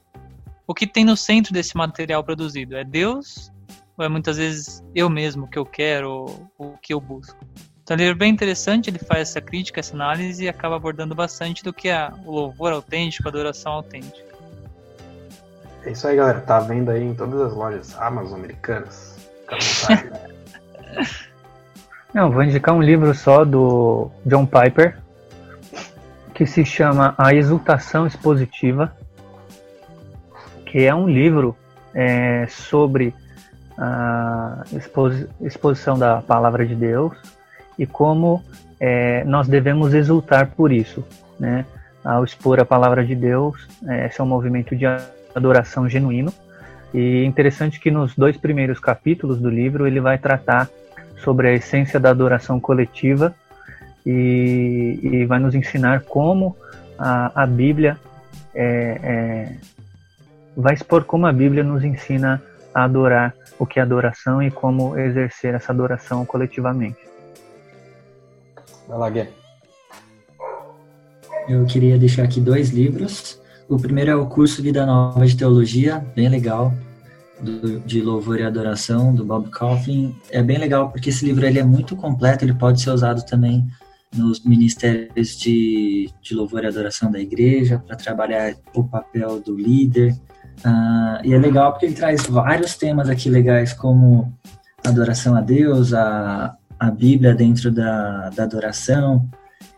[0.67, 3.51] o que tem no centro desse material produzido, é Deus
[3.97, 6.25] ou é muitas vezes eu mesmo, que eu quero,
[6.57, 7.37] o que eu busco?
[7.83, 11.13] Então, é um livro bem interessante, ele faz essa crítica, essa análise e acaba abordando
[11.13, 14.33] bastante do que é o louvor autêntico, a adoração autêntica.
[15.85, 16.39] É isso aí, galera.
[16.39, 19.17] Tá vendo aí em todas as lojas Amazon americanas.
[19.49, 20.09] Vontade.
[22.13, 24.99] Não, vou indicar um livro só do John Piper,
[26.33, 28.95] que se chama A Exultação Expositiva,
[30.65, 31.57] que é um livro
[31.93, 33.13] é, sobre
[33.77, 37.17] a exposi- exposição da palavra de Deus
[37.77, 38.43] e como
[38.79, 41.03] é, nós devemos exultar por isso,
[41.39, 41.65] né?
[42.03, 44.85] Ao expor a palavra de Deus, é, esse é um movimento de
[45.33, 46.33] adoração genuíno.
[46.93, 50.69] E é interessante que nos dois primeiros capítulos do livro ele vai tratar
[51.17, 53.33] sobre a essência da adoração coletiva
[54.05, 56.55] e, e vai nos ensinar como
[56.99, 57.97] a, a Bíblia
[58.53, 59.55] é, é,
[60.55, 62.41] vai expor como a Bíblia nos ensina
[62.73, 66.97] a adorar o que é adoração e como exercer essa adoração coletivamente.
[68.87, 69.33] Vai lá, Guilherme.
[71.47, 73.39] Eu queria deixar aqui dois livros.
[73.67, 76.73] O primeiro é o curso Vida Nova de Teologia, bem legal,
[77.41, 80.15] do- de louvor e adoração, do Bob Coughlin.
[80.29, 83.65] É bem legal porque esse livro ele é muito completo, ele pode ser usado também
[84.15, 90.15] nos ministérios de, de louvor e adoração da igreja, para trabalhar o papel do líder.
[90.63, 94.31] Ah, e é legal porque ele traz vários temas aqui legais, como
[94.85, 99.25] adoração a Deus, a, a Bíblia dentro da, da adoração,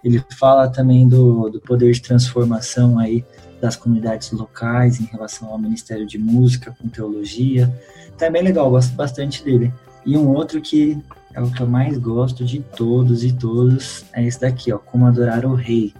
[0.03, 3.23] ele fala também do, do poder de transformação aí
[3.61, 7.71] das comunidades locais em relação ao Ministério de Música com teologia.
[8.19, 9.71] É bem legal, gosto bastante dele.
[10.03, 10.97] E um outro que
[11.33, 15.05] é o que eu mais gosto de todos e todos é esse daqui, ó, Como
[15.05, 15.93] Adorar o Rei.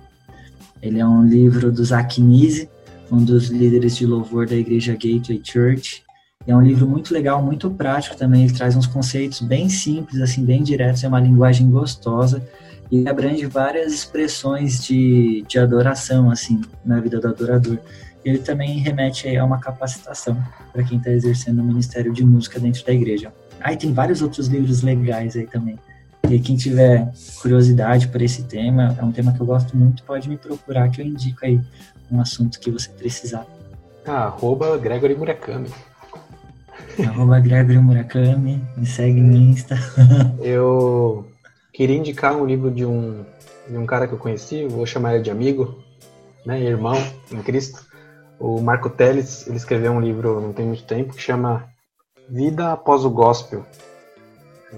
[0.82, 2.68] Ele é um livro do Zach Nise,
[3.12, 6.04] um dos líderes de louvor da igreja Gateway Church.
[6.48, 8.44] É um livro muito legal, muito prático também.
[8.44, 12.42] Ele traz uns conceitos bem simples, assim, bem diretos, é uma linguagem gostosa
[12.92, 17.80] e abrange várias expressões de, de adoração, assim, na vida do adorador.
[18.24, 20.38] Ele também remete a uma capacitação
[20.72, 23.34] para quem está exercendo o ministério de música dentro da igreja.
[23.60, 25.80] Aí tem vários outros livros legais aí também.
[26.30, 30.28] E quem tiver curiosidade por esse tema, é um tema que eu gosto muito, pode
[30.28, 31.62] me procurar que eu indico aí
[32.12, 33.46] um assunto que você precisar.
[34.06, 35.70] Ah, arroba Gregory Murakami.
[37.08, 39.76] Arroba Gregory Murakami, me segue no Insta.
[40.42, 41.26] Eu
[41.74, 43.26] queria indicar um livro de um,
[43.68, 45.78] de um cara que eu conheci, vou chamar ele de amigo,
[46.46, 46.96] né, irmão
[47.32, 47.86] em Cristo.
[48.40, 51.66] O Marco Teles, ele escreveu um livro não tem muito tempo que chama
[52.30, 53.66] Vida após o Gospel.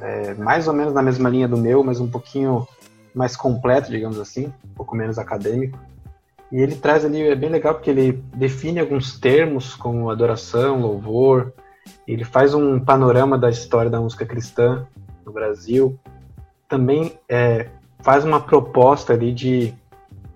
[0.02, 2.68] É mais ou menos na mesma linha do meu, mas um pouquinho
[3.14, 5.80] mais completo, digamos assim, um pouco menos acadêmico.
[6.52, 11.54] E ele traz ali, é bem legal porque ele define alguns termos como adoração, louvor,
[12.08, 14.88] ele faz um panorama da história da música cristã
[15.26, 16.00] no Brasil.
[16.68, 17.68] Também é,
[18.00, 19.74] faz uma proposta ali de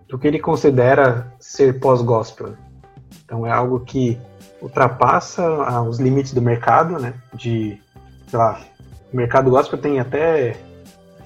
[0.08, 2.49] do que ele considera ser pós-gospel.
[2.49, 2.58] né?
[3.24, 4.20] Então é algo que
[4.62, 7.14] ultrapassa ah, os limites do mercado, né?
[7.34, 7.80] De,
[8.28, 8.60] sei lá,
[9.12, 10.58] o mercado gospel tem até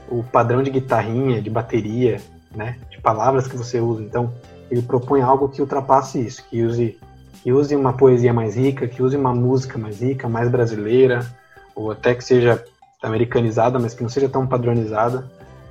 [0.07, 2.21] o padrão de guitarrinha, de bateria,
[2.55, 2.77] né?
[2.91, 4.03] De palavras que você usa.
[4.03, 4.31] Então
[4.69, 6.99] ele propõe algo que ultrapasse isso, que use
[7.45, 11.23] que use uma poesia mais rica, que use uma música mais rica, mais brasileira,
[11.75, 12.65] ou até que seja
[13.03, 15.29] americanizada, mas que não seja tão padronizada.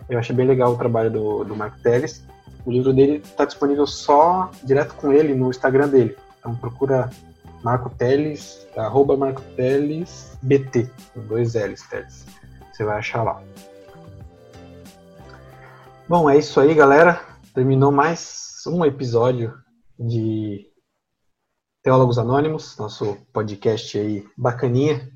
[0.09, 2.25] Eu achei bem legal o trabalho do, do Marco Teles.
[2.65, 6.17] O livro dele está disponível só direto com ele no Instagram dele.
[6.39, 7.11] Então procura
[7.61, 10.89] Marco Teles, arroba Marco Teles BT,
[11.27, 12.25] dois L's, Teles.
[12.73, 13.43] Você vai achar lá.
[16.09, 17.21] Bom, é isso aí, galera.
[17.53, 19.55] Terminou mais um episódio
[19.99, 20.73] de
[21.85, 25.07] Teólogos Anônimos, nosso podcast aí bacaninha.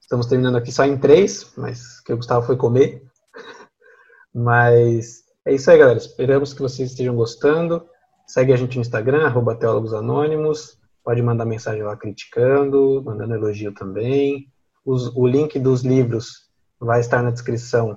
[0.00, 3.04] Estamos terminando aqui só em três, mas que o Gustavo foi comer.
[4.34, 5.96] Mas é isso aí, galera.
[5.96, 7.86] Esperamos que vocês estejam gostando.
[8.26, 10.76] Segue a gente no Instagram, arroba Teólogos Anônimos.
[11.04, 14.52] Pode mandar mensagem lá criticando, mandando elogio também.
[14.84, 16.50] Os- o link dos livros
[16.80, 17.96] vai estar na descrição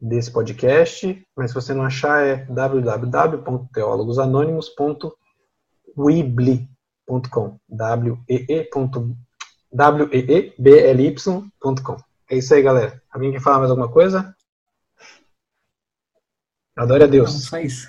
[0.00, 2.46] desse podcast, mas se você não achar é
[7.08, 9.16] www.teologosanônimos.weebly.com
[9.72, 11.96] w-e-e.w-e-e-b-l-y.com
[12.30, 13.02] É isso aí, galera.
[13.12, 14.34] Alguém quer falar mais alguma coisa?
[16.76, 17.44] Adore a Não, Deus.
[17.44, 17.88] só isso.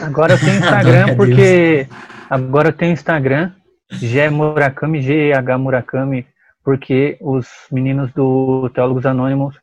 [0.00, 1.86] Agora eu tenho Instagram porque.
[2.30, 3.52] Agora eu tenho Instagram,
[3.90, 6.26] G Murakami, G-H Murakami,
[6.64, 9.54] porque os meninos do Teólogos Anônimos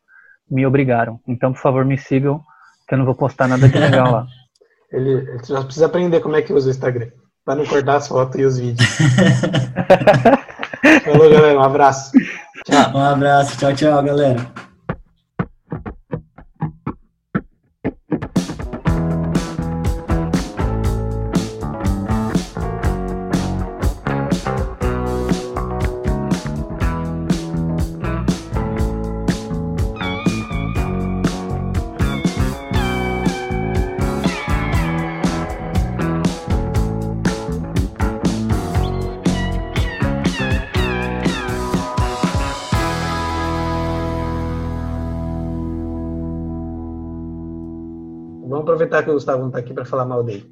[0.50, 1.20] me obrigaram.
[1.28, 2.44] Então, por favor, me sigam,
[2.88, 4.28] que eu não vou postar nada de legal lá.
[4.92, 7.12] Ele, ele já precisa aprender como é que usa o Instagram.
[7.50, 8.88] Pra não cortar as fotos e os vídeos.
[11.04, 11.58] Falou, galera.
[11.58, 12.12] Um abraço.
[12.64, 12.92] Tchau.
[12.94, 14.69] Um abraço, tchau, tchau, galera.
[49.10, 50.46] Que o Gustavo não tá aqui pra falar mal dele.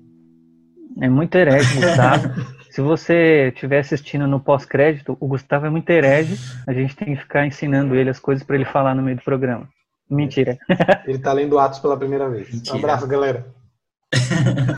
[1.00, 2.58] É muito herege, Gustavo.
[2.72, 6.38] Se você estiver assistindo no pós-crédito, o Gustavo é muito herege.
[6.68, 9.24] A gente tem que ficar ensinando ele as coisas para ele falar no meio do
[9.24, 9.68] programa.
[10.10, 10.58] Mentira.
[11.06, 12.50] Ele tá lendo Atos pela primeira vez.
[12.50, 12.78] Um Mentira.
[12.78, 13.48] abraço, galera.